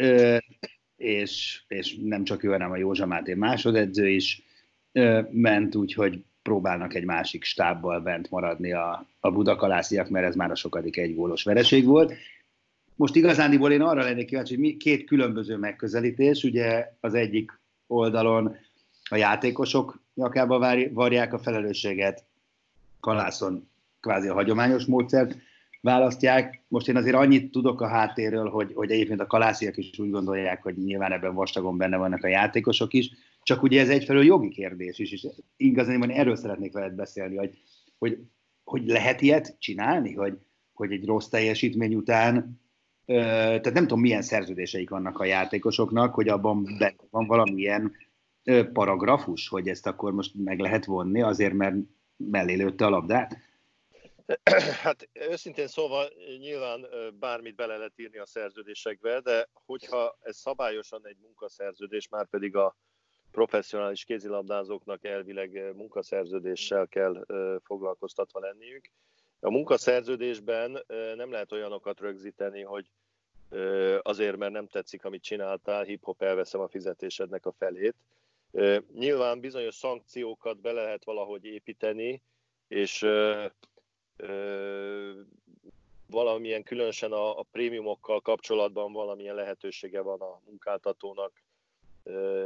és, 0.95 1.63
és 1.67 1.97
nem 2.03 2.23
csak 2.23 2.43
ő, 2.43 2.49
hanem 2.49 2.71
a 2.71 2.77
Józsa 2.77 3.05
Máté 3.05 3.33
másodedző 3.33 4.09
is 4.09 4.41
ment, 5.29 5.75
úgyhogy 5.75 6.23
próbálnak 6.41 6.93
egy 6.93 7.05
másik 7.05 7.43
stábbal 7.43 7.99
bent 7.99 8.29
maradni 8.29 8.73
a, 8.73 9.07
a 9.19 9.31
budakalásziak, 9.31 10.09
mert 10.09 10.25
ez 10.25 10.35
már 10.35 10.51
a 10.51 10.55
sokadik 10.55 10.97
egy 10.97 11.15
vereség 11.43 11.85
volt. 11.85 12.13
Most 12.95 13.15
igazándiból 13.15 13.71
én 13.71 13.81
arra 13.81 14.03
lennék 14.03 14.27
kíváncsi, 14.27 14.53
hogy 14.53 14.63
mi, 14.63 14.77
két 14.77 15.03
különböző 15.05 15.57
megközelítés, 15.57 16.43
ugye 16.43 16.91
az 16.99 17.13
egyik 17.13 17.59
oldalon 17.87 18.57
a 19.09 19.15
játékosok 19.15 20.01
nyakába 20.13 20.87
varják 20.93 21.33
a 21.33 21.39
felelősséget, 21.39 22.23
Kalászon 22.99 23.73
kvázi 24.05 24.27
a 24.27 24.33
hagyományos 24.33 24.85
módszert 24.85 25.37
választják. 25.81 26.63
Most 26.67 26.87
én 26.87 26.95
azért 26.95 27.15
annyit 27.15 27.51
tudok 27.51 27.81
a 27.81 27.87
háttérről, 27.87 28.49
hogy, 28.49 28.71
hogy 28.73 28.91
egyébként 28.91 29.19
a 29.19 29.27
kalásziak 29.27 29.77
is 29.77 29.99
úgy 29.99 30.09
gondolják, 30.09 30.63
hogy 30.63 30.77
nyilván 30.77 31.11
ebben 31.11 31.33
vastagon 31.33 31.77
benne 31.77 31.97
vannak 31.97 32.23
a 32.23 32.27
játékosok 32.27 32.93
is, 32.93 33.11
csak 33.43 33.63
ugye 33.63 33.81
ez 33.81 33.89
egyfelől 33.89 34.23
jogi 34.23 34.49
kérdés 34.49 34.99
is, 34.99 35.11
és 35.11 35.27
igazán 35.57 36.09
erről 36.09 36.35
szeretnék 36.35 36.73
veled 36.73 36.93
beszélni, 36.93 37.35
hogy, 37.35 37.57
hogy, 37.97 38.17
hogy 38.63 38.85
lehet 38.85 39.21
ilyet 39.21 39.55
csinálni, 39.59 40.13
hogy, 40.13 40.37
hogy 40.73 40.91
egy 40.91 41.05
rossz 41.05 41.27
teljesítmény 41.27 41.95
után 41.95 42.63
tehát 43.05 43.73
nem 43.73 43.87
tudom, 43.87 43.99
milyen 43.99 44.21
szerződéseik 44.21 44.89
vannak 44.89 45.19
a 45.19 45.25
játékosoknak, 45.25 46.13
hogy 46.13 46.27
abban 46.27 46.67
van 47.09 47.27
valamilyen 47.27 47.91
paragrafus, 48.73 49.47
hogy 49.47 49.67
ezt 49.67 49.87
akkor 49.87 50.13
most 50.13 50.31
meg 50.43 50.59
lehet 50.59 50.85
vonni 50.85 51.21
azért, 51.21 51.53
mert 51.53 51.75
mellé 52.17 52.53
lőtte 52.53 52.85
a 52.85 52.89
labdát? 52.89 53.37
Hát 54.83 55.09
őszintén 55.13 55.67
szóval 55.67 56.09
nyilván 56.37 56.87
bármit 57.19 57.55
bele 57.55 57.77
lehet 57.77 57.99
írni 57.99 58.17
a 58.17 58.25
szerződésekbe, 58.25 59.19
de 59.19 59.49
hogyha 59.65 60.17
ez 60.21 60.37
szabályosan 60.37 61.07
egy 61.07 61.17
munkaszerződés, 61.21 62.09
már 62.09 62.27
pedig 62.27 62.55
a 62.55 62.75
professzionális 63.31 64.03
kézilabdázóknak 64.03 65.03
elvileg 65.03 65.75
munkaszerződéssel 65.75 66.87
kell 66.87 67.25
foglalkoztatva 67.63 68.39
lenniük, 68.39 68.89
a 69.45 69.51
munkaszerződésben 69.51 70.83
nem 71.15 71.31
lehet 71.31 71.51
olyanokat 71.51 71.99
rögzíteni, 71.99 72.61
hogy 72.61 72.91
azért, 74.01 74.37
mert 74.37 74.51
nem 74.51 74.67
tetszik, 74.67 75.05
amit 75.05 75.23
csináltál, 75.23 75.83
hip-hop 75.83 76.21
elveszem 76.21 76.61
a 76.61 76.67
fizetésednek 76.67 77.45
a 77.45 77.51
felét. 77.51 77.95
Nyilván 78.93 79.39
bizonyos 79.39 79.75
szankciókat 79.75 80.61
be 80.61 80.71
lehet 80.71 81.03
valahogy 81.03 81.45
építeni, 81.45 82.21
és 82.67 83.05
valamilyen 86.07 86.63
különösen 86.63 87.11
a, 87.11 87.39
a 87.39 87.45
prémiumokkal 87.51 88.21
kapcsolatban 88.21 88.93
valamilyen 88.93 89.35
lehetősége 89.35 90.01
van 90.01 90.21
a 90.21 90.41
munkáltatónak, 90.45 91.43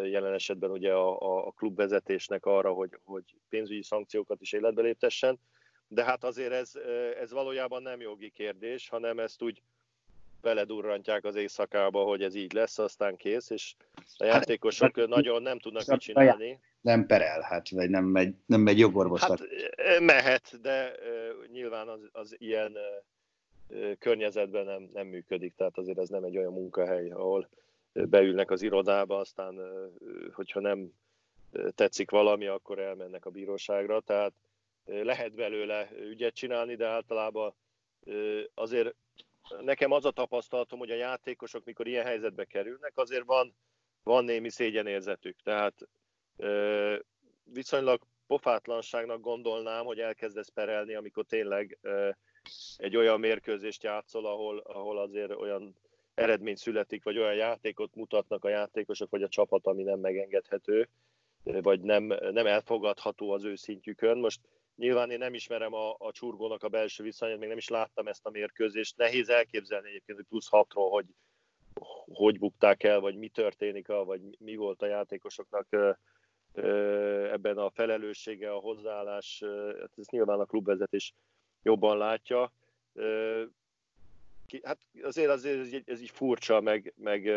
jelen 0.04 0.34
esetben 0.34 0.72
ugye 0.72 0.94
a, 0.94 1.48
a 1.48 1.52
klubvezetésnek 1.52 2.46
arra, 2.46 2.72
hogy, 2.72 3.00
hogy 3.04 3.24
pénzügyi 3.50 3.84
szankciókat 3.84 4.42
is 4.42 4.54
életbe 4.54 4.82
léptessen 4.82 5.40
de 5.90 6.04
hát 6.04 6.24
azért 6.24 6.52
ez, 6.52 6.72
ez 7.20 7.32
valójában 7.32 7.82
nem 7.82 8.02
jogi 8.02 8.30
kérdés, 8.30 8.90
hanem 8.90 9.20
ezt 9.20 9.42
úgy 9.42 9.62
beledurrantják 10.42 11.24
az 11.26 11.36
éjszakába, 11.36 12.04
hogy 12.04 12.24
ez 12.24 12.36
így 12.36 12.54
lesz, 12.54 12.80
aztán 12.80 13.16
kész, 13.16 13.50
és 13.50 13.76
a 14.18 14.26
hát, 14.26 14.34
játékosok 14.34 14.98
hát, 14.98 15.08
nagyon 15.08 15.42
nem 15.42 15.60
tudnak 15.60 15.86
mit 15.86 16.00
csinálni. 16.00 16.60
Nem 16.82 17.06
perel, 17.06 17.42
hát, 17.42 17.70
vagy 17.70 17.89
nem 17.89 18.06
megy, 18.06 18.36
nem 18.46 18.62
megy 18.62 18.80
jogorvoslat. 18.80 19.39
Hát 19.39 20.00
mehet, 20.00 20.62
de 20.62 20.96
nyilván 21.52 21.88
az, 21.88 22.10
az 22.12 22.36
ilyen 22.38 22.78
környezetben 24.00 24.65
nem, 24.65 24.89
nem 24.94 25.08
működik, 25.08 25.56
tehát 25.56 25.78
azért 25.78 25.98
ez 25.98 26.10
nem 26.10 26.24
egy 26.24 26.38
olyan 26.38 26.54
munkahely, 26.54 27.10
ahol 27.10 27.50
beülnek 27.94 28.52
az 28.52 28.62
irodába, 28.62 29.18
aztán 29.18 29.58
uh, 29.58 30.34
hogyha 30.34 30.60
nem 30.60 30.92
tetszik 31.76 32.12
valami, 32.12 32.48
akkor 32.48 32.80
elmennek 32.80 33.26
a 33.26 33.30
bíróságra, 33.30 34.00
tehát 34.00 34.34
lehet 34.86 35.34
belőle 35.34 35.89
ügyet 36.10 36.34
csinálni, 36.34 36.76
de 36.76 36.88
általában 36.88 37.54
azért 38.54 38.96
nekem 39.62 39.92
az 39.92 40.06
a 40.06 40.12
tapasztalatom, 40.12 40.80
hogy 40.80 40.92
a 40.92 40.96
játékosok, 40.96 41.65
mikor 41.65 41.88
ilyen 41.88 42.06
helyzetbe 42.06 42.46
kerülnek, 42.46 42.92
azért 42.96 43.26
van, 43.26 43.56
van 44.04 44.24
némi 44.24 44.50
szégyenérzetük. 44.50 45.38
Tehát 45.44 45.88
viszonylag 47.43 48.02
pofátlanságnak 48.28 49.21
gondolnám, 49.21 49.86
hogy 49.86 49.99
elkezdesz 49.99 50.49
perelni, 50.49 50.95
amikor 50.95 51.25
tényleg 51.25 51.78
egy 52.78 52.95
olyan 52.95 53.19
mérkőzést 53.19 53.84
játszol, 53.84 54.25
ahol, 54.25 54.58
ahol 54.58 54.97
azért 54.97 55.32
olyan 55.32 55.75
eredmény 56.13 56.56
születik, 56.56 57.04
vagy 57.04 57.17
olyan 57.17 57.36
játékot 57.36 57.95
mutatnak 57.95 58.45
a 58.45 58.49
játékosok, 58.49 59.10
vagy 59.10 59.23
a 59.23 59.28
csapat, 59.28 59.67
ami 59.67 59.84
nem 59.84 59.99
megengedhető, 59.99 60.89
vagy 61.43 61.82
nem, 61.82 62.04
nem 62.04 62.47
elfogadható 62.47 63.32
az 63.32 63.43
ő 63.43 63.56
szintjükön. 63.56 64.17
Most 64.17 64.39
Nyilván 64.80 65.12
én 65.12 65.17
nem 65.17 65.34
ismerem 65.34 65.73
a, 65.73 65.95
a 65.97 66.12
csurgónak 66.12 66.63
a 66.63 66.69
belső 66.69 67.04
viszonyát, 67.04 67.39
még 67.39 67.47
nem 67.47 67.58
is 67.58 67.67
láttam 67.67 68.08
ezt 68.08 68.25
a 68.25 68.30
mérkőzést. 68.30 68.97
Nehéz 68.97 69.30
elképzelni 69.30 69.89
egyébként, 69.89 70.17
hogy 70.17 70.28
plusz 70.28 70.47
hatról, 70.47 70.89
hogy 70.89 71.06
hogy 72.13 72.39
bukták 72.39 72.84
el, 72.84 72.99
vagy 72.99 73.15
mi 73.15 73.28
történik, 73.28 73.88
vagy 73.88 74.21
mi 74.39 74.56
volt 74.56 74.82
a 74.82 74.86
játékosoknak 74.86 75.67
ebben 77.32 77.58
a 77.58 77.69
felelőssége, 77.69 78.52
a 78.52 78.60
hozzáállás, 78.60 79.43
hát 79.80 79.91
ez 79.98 80.08
nyilván 80.08 80.39
a 80.39 80.45
klubvezetés 80.45 81.13
jobban 81.63 81.98
látja. 81.98 82.54
Hát 84.63 84.78
azért, 85.02 85.30
azért 85.30 85.89
ez 85.89 86.02
így 86.02 86.10
furcsa, 86.10 86.62
meg, 86.62 86.93
meg 86.98 87.28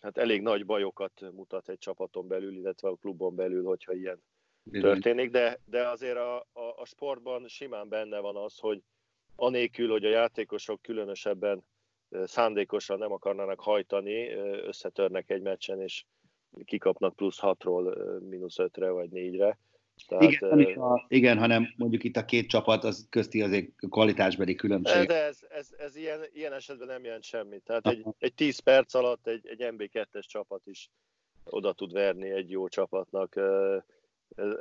hát 0.00 0.18
elég 0.18 0.42
nagy 0.42 0.66
bajokat 0.66 1.20
mutat 1.32 1.68
egy 1.68 1.78
csapaton 1.78 2.28
belül, 2.28 2.56
illetve 2.56 2.88
a 2.88 2.96
klubon 2.96 3.34
belül, 3.34 3.64
hogyha 3.64 3.92
ilyen 3.92 4.22
történik, 4.70 5.30
de, 5.30 5.58
de 5.64 5.88
azért 5.88 6.16
a, 6.16 6.36
a, 6.36 6.74
a 6.76 6.84
sportban 6.84 7.48
simán 7.48 7.88
benne 7.88 8.18
van 8.18 8.36
az, 8.36 8.58
hogy 8.58 8.82
anélkül, 9.36 9.90
hogy 9.90 10.04
a 10.04 10.08
játékosok 10.08 10.82
különösebben 10.82 11.64
szándékosan 12.24 12.98
nem 12.98 13.12
akarnának 13.12 13.60
hajtani, 13.60 14.32
összetörnek 14.66 15.30
egy 15.30 15.42
meccsen, 15.42 15.80
és 15.80 16.04
kikapnak 16.64 17.16
plusz 17.16 17.38
6-ról 17.40 18.18
mínusz 18.28 18.56
5-re 18.58 18.90
vagy 18.90 19.08
4-re. 19.12 19.58
Tehát, 20.06 20.22
igen, 20.30 20.78
a, 20.78 21.04
igen, 21.08 21.38
hanem 21.38 21.74
mondjuk 21.76 22.04
itt 22.04 22.16
a 22.16 22.24
két 22.24 22.48
csapat 22.48 22.84
az 22.84 23.06
közti 23.10 23.42
azért 23.42 23.68
kvalitásbeli 23.90 24.54
különbség. 24.54 25.06
De 25.06 25.24
ez, 25.24 25.38
ez, 25.48 25.68
ez 25.78 25.96
ilyen, 25.96 26.20
ilyen 26.32 26.52
esetben 26.52 26.86
nem 26.86 27.04
jelent 27.04 27.22
semmit. 27.22 27.62
Tehát 27.62 27.86
egy, 27.86 28.04
egy 28.18 28.34
10 28.34 28.58
perc 28.58 28.94
alatt 28.94 29.26
egy, 29.26 29.46
egy 29.46 29.58
MB2-es 29.60 30.24
csapat 30.26 30.66
is 30.66 30.90
oda 31.44 31.72
tud 31.72 31.92
verni 31.92 32.30
egy 32.30 32.50
jó 32.50 32.68
csapatnak 32.68 33.36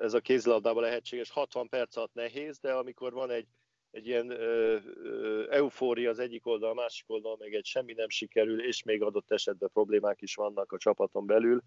ez 0.01 0.13
a 0.13 0.19
kézilabdában 0.19 0.83
lehetséges. 0.83 1.29
60 1.29 1.69
perc 1.69 1.95
alatt 1.95 2.13
nehéz, 2.13 2.59
de 2.59 2.73
amikor 2.73 3.13
van 3.13 3.29
egy, 3.29 3.47
egy 3.93 4.07
ilyen 4.07 4.29
ö, 4.29 4.77
ö, 5.03 5.45
eufória 5.49 6.09
az 6.09 6.19
egyik 6.19 6.45
oldal, 6.45 6.69
a 6.69 6.73
másik 6.73 7.09
oldal 7.09 7.35
meg 7.39 7.53
egy 7.53 7.65
semmi 7.65 7.93
nem 7.93 8.09
sikerül, 8.09 8.63
és 8.63 8.83
még 8.83 9.01
adott 9.01 9.31
esetben 9.31 9.69
problémák 9.73 10.21
is 10.21 10.35
vannak 10.35 10.71
a 10.71 10.77
csapaton 10.77 11.25
belül, 11.25 11.61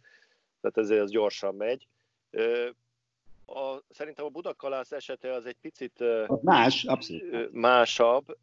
tehát 0.61 0.79
ezért 0.79 1.03
az 1.03 1.11
gyorsan 1.11 1.55
megy. 1.55 1.87
Ö, 2.31 2.69
a, 3.47 3.83
szerintem 3.91 4.25
a 4.25 4.29
Budakalász 4.29 4.93
esete 4.93 5.33
az 5.33 5.47
egy 5.47 5.57
picit 5.61 6.05
más, 6.43 6.85
abszolút. 6.85 7.53
másabb. 7.53 8.39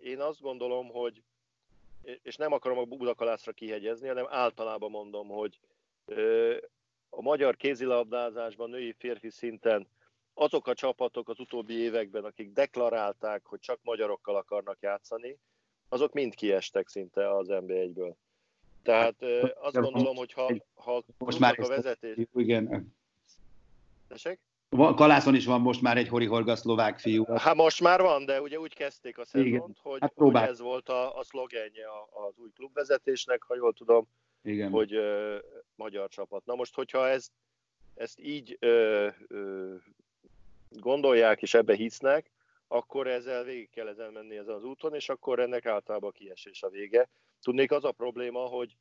Én 0.00 0.20
azt 0.20 0.40
gondolom, 0.40 0.88
hogy 0.88 1.22
és 2.22 2.36
nem 2.36 2.52
akarom 2.52 2.78
a 2.78 2.84
Budakalászra 2.84 3.52
kihegyezni, 3.52 4.08
hanem 4.08 4.26
általában 4.28 4.90
mondom, 4.90 5.28
hogy 5.28 5.60
a 7.08 7.22
magyar 7.22 7.56
kézilabdázásban 7.56 8.70
női 8.70 8.94
férfi 8.98 9.30
szinten 9.30 9.86
azok 10.38 10.66
a 10.66 10.74
csapatok 10.74 11.28
az 11.28 11.38
utóbbi 11.38 11.74
években, 11.74 12.24
akik 12.24 12.52
deklarálták, 12.52 13.44
hogy 13.44 13.60
csak 13.60 13.78
magyarokkal 13.82 14.36
akarnak 14.36 14.76
játszani, 14.80 15.38
azok 15.88 16.12
mind 16.12 16.34
kiestek 16.34 16.88
szinte 16.88 17.36
az 17.36 17.46
NB1-ből. 17.50 18.14
Tehát 18.82 19.22
azt 19.60 19.74
gondolom, 19.74 20.16
hogy 20.16 20.32
ha, 20.32 20.52
ha 20.74 21.02
most 21.18 21.38
már 21.38 21.60
a 21.60 21.66
vezetés... 21.66 22.16
Igen. 22.34 22.94
Tessék? 24.08 24.40
Kalászon 24.68 25.34
is 25.34 25.44
van 25.44 25.60
most 25.60 25.82
már 25.82 25.96
egy 25.96 26.08
Horihorga 26.08 26.56
szlovák 26.56 26.98
fiú. 26.98 27.24
Hát 27.24 27.54
most 27.54 27.80
már 27.80 28.00
van, 28.00 28.24
de 28.24 28.40
ugye 28.40 28.58
úgy 28.58 28.74
kezdték 28.74 29.18
a 29.18 29.24
szezont, 29.24 29.48
Igen. 29.48 29.76
hogy, 29.82 30.00
hát 30.00 30.12
hogy 30.16 30.34
ez 30.34 30.60
volt 30.60 30.88
a, 30.88 31.18
a 31.18 31.22
szlogenje 31.22 31.86
az 32.26 32.38
új 32.38 32.50
klubvezetésnek, 32.54 33.42
ha 33.42 33.54
jól 33.54 33.72
tudom, 33.72 34.06
Igen. 34.42 34.70
hogy 34.70 34.94
ö, 34.94 35.38
magyar 35.74 36.08
csapat. 36.08 36.44
Na 36.44 36.54
most, 36.54 36.74
hogyha 36.74 37.08
ez, 37.08 37.28
ezt 37.94 38.20
így 38.20 38.56
ö, 38.60 39.08
ö, 39.28 39.74
gondolják 40.70 41.42
és 41.42 41.54
ebbe 41.54 41.74
hisznek, 41.74 42.30
akkor 42.68 43.06
ezzel 43.06 43.44
végig 43.44 43.70
kell 43.70 43.88
ezen 43.88 44.12
menni 44.12 44.36
ezen 44.36 44.54
az 44.54 44.64
úton, 44.64 44.94
és 44.94 45.08
akkor 45.08 45.38
ennek 45.38 45.66
általában 45.66 46.12
kiesés 46.12 46.62
a 46.62 46.68
vége. 46.68 47.08
Tudnék 47.42 47.72
az 47.72 47.84
a 47.84 47.92
probléma, 47.92 48.40
hogy 48.40 48.76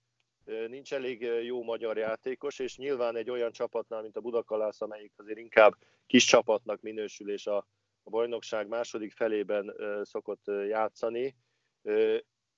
nincs 0.68 0.94
elég 0.94 1.22
jó 1.22 1.64
magyar 1.64 1.98
játékos, 1.98 2.60
és 2.60 2.78
nyilván 2.78 3.16
egy 3.16 3.30
olyan 3.30 3.52
csapatnál, 3.52 4.02
mint 4.02 4.18
a 4.18 4.22
Budakalász, 4.22 4.82
amelyik 4.82 5.14
azért 5.16 5.38
inkább 5.38 5.74
kis 6.06 6.26
csapatnak 6.26 6.82
minősül, 6.82 7.32
és 7.32 7.48
a, 7.48 7.58
a 8.04 8.10
bajnokság 8.10 8.68
második 8.68 9.12
felében 9.12 9.76
szokott 10.04 10.44
játszani, 10.68 11.36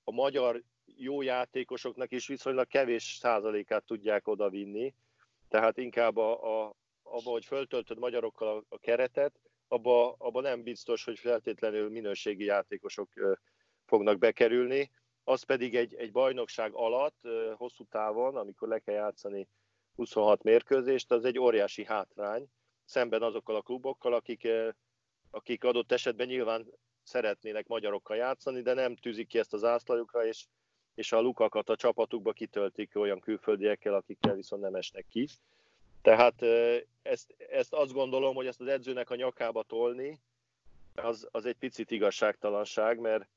a 0.04 0.12
magyar 0.12 0.62
jó 0.84 1.22
játékosoknak 1.22 2.12
is 2.12 2.26
viszonylag 2.26 2.66
kevés 2.66 3.16
százalékát 3.20 3.84
tudják 3.84 4.28
odavinni, 4.28 4.94
tehát 5.48 5.76
inkább 5.76 6.16
a, 6.16 6.62
a, 6.66 6.74
abba, 7.10 7.30
hogy 7.30 7.44
föltöltöd 7.44 7.98
magyarokkal 7.98 8.64
a, 8.68 8.78
keretet, 8.78 9.40
abba, 9.68 10.12
abba 10.12 10.40
nem 10.40 10.62
biztos, 10.62 11.04
hogy 11.04 11.18
feltétlenül 11.18 11.90
minőségi 11.90 12.44
játékosok 12.44 13.08
fognak 13.86 14.18
bekerülni 14.18 14.90
az 15.24 15.42
pedig 15.42 15.76
egy, 15.76 15.94
egy 15.94 16.12
bajnokság 16.12 16.74
alatt, 16.74 17.20
hosszú 17.56 17.84
távon, 17.84 18.36
amikor 18.36 18.68
le 18.68 18.78
kell 18.78 18.94
játszani 18.94 19.48
26 19.94 20.42
mérkőzést, 20.42 21.10
az 21.10 21.24
egy 21.24 21.38
óriási 21.38 21.84
hátrány, 21.84 22.46
szemben 22.84 23.22
azokkal 23.22 23.56
a 23.56 23.62
klubokkal, 23.62 24.14
akik, 24.14 24.48
akik 25.30 25.64
adott 25.64 25.92
esetben 25.92 26.26
nyilván 26.26 26.66
szeretnének 27.02 27.66
magyarokkal 27.66 28.16
játszani, 28.16 28.62
de 28.62 28.74
nem 28.74 28.96
tűzik 28.96 29.28
ki 29.28 29.38
ezt 29.38 29.52
az 29.52 29.64
ászlajukra, 29.64 30.26
és, 30.26 30.46
és 30.94 31.12
a 31.12 31.20
lukakat 31.20 31.68
a 31.68 31.76
csapatukba 31.76 32.32
kitöltik 32.32 32.96
olyan 32.96 33.20
külföldiekkel, 33.20 33.94
akikkel 33.94 34.34
viszont 34.34 34.62
nem 34.62 34.74
esnek 34.74 35.06
ki. 35.08 35.28
Tehát 36.02 36.42
ezt, 37.02 37.34
ezt 37.50 37.72
azt 37.72 37.92
gondolom, 37.92 38.34
hogy 38.34 38.46
ezt 38.46 38.60
az 38.60 38.66
edzőnek 38.66 39.10
a 39.10 39.14
nyakába 39.14 39.62
tolni, 39.62 40.20
az, 40.94 41.28
az 41.30 41.46
egy 41.46 41.56
picit 41.56 41.90
igazságtalanság, 41.90 42.98
mert, 42.98 43.28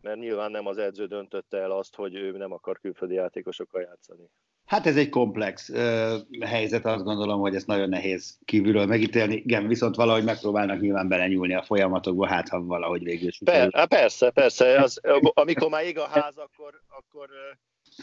mert 0.00 0.18
nyilván 0.18 0.50
nem 0.50 0.66
az 0.66 0.78
edző 0.78 1.06
döntötte 1.06 1.58
el 1.58 1.70
azt, 1.70 1.94
hogy 1.94 2.14
ő 2.14 2.36
nem 2.36 2.52
akar 2.52 2.78
külföldi 2.78 3.14
játékosokkal 3.14 3.80
játszani. 3.80 4.30
Hát 4.66 4.86
ez 4.86 4.96
egy 4.96 5.08
komplex 5.08 5.68
uh, 5.68 6.14
helyzet, 6.40 6.84
azt 6.84 7.04
gondolom, 7.04 7.40
hogy 7.40 7.54
ezt 7.54 7.66
nagyon 7.66 7.88
nehéz 7.88 8.38
kívülről 8.44 8.86
megítélni. 8.86 9.34
Igen, 9.34 9.66
viszont 9.66 9.94
valahogy 9.94 10.24
megpróbálnak 10.24 10.80
nyilván 10.80 11.08
belenyúlni 11.08 11.54
a 11.54 11.62
folyamatokba, 11.62 12.26
hát 12.26 12.48
ha 12.48 12.62
valahogy 12.62 13.02
végül 13.02 13.28
is. 13.28 13.40
Per, 13.44 13.86
persze, 13.88 14.30
persze. 14.30 14.80
Az, 14.80 15.00
amikor 15.34 15.68
már 15.70 15.84
ég 15.84 15.98
a 15.98 16.06
ház, 16.06 16.36
akkor, 16.36 16.80
akkor 16.88 17.28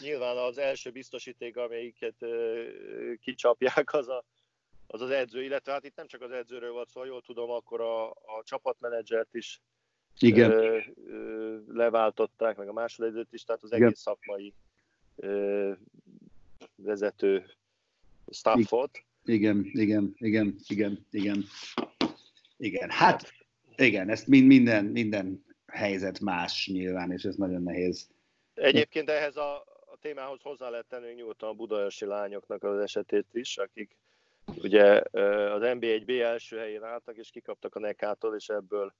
nyilván 0.00 0.36
az 0.36 0.58
első 0.58 0.90
biztosíték, 0.90 1.56
amelyiket 1.56 2.14
kicsapják, 3.20 3.92
az 3.92 4.08
a, 4.08 4.24
az 4.86 5.00
az 5.00 5.10
edző, 5.10 5.42
illetve 5.42 5.72
hát 5.72 5.84
itt 5.84 5.96
nem 5.96 6.06
csak 6.06 6.22
az 6.22 6.30
edzőről 6.30 6.72
volt 6.72 6.88
szó, 6.88 7.04
jól 7.04 7.22
tudom, 7.22 7.50
akkor 7.50 7.80
a, 7.80 8.10
a 8.10 8.42
csapatmenedzsert 8.44 9.34
is 9.34 9.60
igen. 10.18 10.50
Ö, 10.50 10.78
ö, 11.06 11.56
leváltották, 11.66 12.56
meg 12.56 12.68
a 12.68 12.72
másodedzőt 12.72 13.32
is, 13.32 13.44
tehát 13.44 13.62
az 13.62 13.72
Igen. 13.72 13.86
egész 13.86 14.00
szakmai 14.00 14.54
ö, 15.16 15.72
vezető 16.76 17.44
staffot. 18.30 19.04
Igen, 19.24 19.70
igen, 19.72 20.14
igen, 20.18 20.54
igen, 20.66 21.06
igen. 21.10 21.44
Igen, 22.56 22.90
hát 22.90 23.32
igen, 23.76 24.08
ezt 24.08 24.26
mind, 24.26 24.46
minden, 24.46 24.84
minden 24.84 25.44
helyzet 25.66 26.20
más 26.20 26.68
nyilván, 26.72 27.12
és 27.12 27.24
ez 27.24 27.34
nagyon 27.34 27.62
nehéz. 27.62 28.08
Egyébként 28.54 29.10
ehhez 29.10 29.36
a 29.36 29.64
témához 30.04 30.40
hozzá 30.42 30.68
lehet 30.68 30.86
tenni 30.86 31.12
nyugodtan 31.12 31.48
a 31.48 31.52
budaörsi 31.52 32.04
lányoknak 32.04 32.62
az 32.62 32.78
esetét 32.78 33.26
is, 33.32 33.56
akik 33.56 33.96
ugye 34.44 35.02
az 35.50 35.60
NB1B 35.62 36.22
első 36.22 36.58
helyén 36.58 36.82
álltak, 36.82 37.16
és 37.16 37.30
kikaptak 37.30 37.74
a 37.74 37.78
Nekától, 37.78 38.34
és 38.34 38.48
ebből 38.48 38.94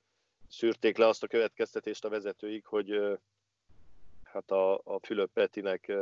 szűrték 0.48 0.96
le 0.96 1.06
azt 1.06 1.22
a 1.22 1.26
következtetést 1.26 2.04
a 2.04 2.08
vezetőik, 2.08 2.66
hogy 2.66 3.18
hát 4.22 4.50
a, 4.50 4.74
a 4.74 4.98
Fülöp 5.02 5.30
Petinek, 5.32 5.92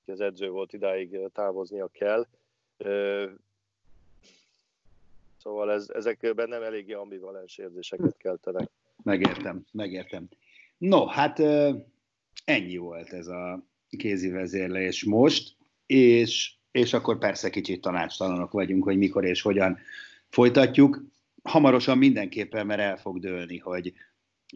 aki 0.00 0.10
az 0.10 0.20
edző 0.20 0.50
volt, 0.50 0.72
idáig 0.72 1.18
távoznia 1.32 1.88
kell. 1.88 2.26
Szóval 5.36 5.72
ez, 5.72 5.88
ezekben 5.88 6.48
nem 6.48 6.62
eléggé 6.62 6.92
ambivalens 6.92 7.58
érzéseket 7.58 8.16
keltenek. 8.16 8.70
Megértem, 9.02 9.64
megértem. 9.72 10.28
No, 10.76 11.06
hát 11.06 11.38
ennyi 12.44 12.76
volt 12.76 13.12
ez 13.12 13.26
a 13.26 13.66
kézi 13.96 14.28
vezérlés 14.28 15.04
most, 15.04 15.56
és, 15.86 16.52
és 16.70 16.92
akkor 16.92 17.18
persze 17.18 17.50
kicsit 17.50 17.80
tanácstalanok 17.80 18.52
vagyunk, 18.52 18.84
hogy 18.84 18.98
mikor 18.98 19.24
és 19.24 19.42
hogyan 19.42 19.78
folytatjuk. 20.28 21.02
Hamarosan 21.42 21.98
mindenképpen, 21.98 22.66
mert 22.66 22.80
el 22.80 22.96
fog 22.96 23.18
dőlni, 23.18 23.58
hogy, 23.58 23.92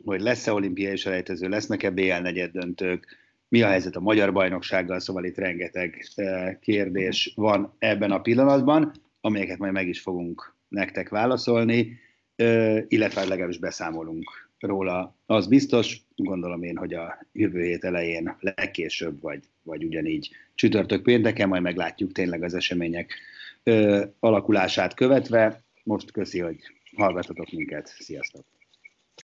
hogy 0.05 0.21
lesz-e 0.21 0.53
olimpiai 0.53 0.97
selejtező, 0.97 1.49
lesznek-e 1.49 1.90
BL 1.90 2.12
negyed 2.23 2.51
döntők, 2.51 3.21
mi 3.49 3.62
a 3.62 3.68
helyzet 3.68 3.97
a 3.97 4.01
magyar 4.01 4.33
bajnoksággal, 4.33 5.01
szóval 5.01 5.25
itt 5.25 5.37
rengeteg 5.37 6.07
eh, 6.14 6.57
kérdés 6.61 7.33
van 7.37 7.75
ebben 7.79 8.11
a 8.11 8.21
pillanatban, 8.21 8.92
amelyeket 9.21 9.59
majd 9.59 9.73
meg 9.73 9.88
is 9.88 10.01
fogunk 10.01 10.55
nektek 10.68 11.09
válaszolni, 11.09 11.99
eh, 12.37 12.83
illetve 12.88 13.25
legalábbis 13.25 13.59
beszámolunk 13.59 14.52
róla. 14.62 15.16
Az 15.27 15.46
biztos, 15.46 16.01
gondolom 16.16 16.62
én, 16.62 16.77
hogy 16.77 16.94
a 16.94 17.27
jövő 17.33 17.62
hét 17.62 17.85
elején 17.85 18.37
legkésőbb, 18.40 19.20
vagy, 19.20 19.40
vagy 19.62 19.85
ugyanígy 19.85 20.31
csütörtök 20.55 21.03
pénteken, 21.03 21.48
majd 21.48 21.62
meglátjuk 21.62 22.12
tényleg 22.12 22.42
az 22.42 22.55
események 22.55 23.14
ö, 23.62 24.05
alakulását 24.20 24.94
követve. 24.94 25.64
Most 25.85 26.11
köszi, 26.11 26.40
hogy 26.40 26.57
hallgatotok 26.96 27.51
minket. 27.51 27.94
Sziasztok! 27.98 28.44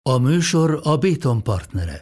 A 0.03 0.17
műsor 0.17 0.79
a 0.83 0.97
Béton 0.97 1.43
partnere. 1.43 1.99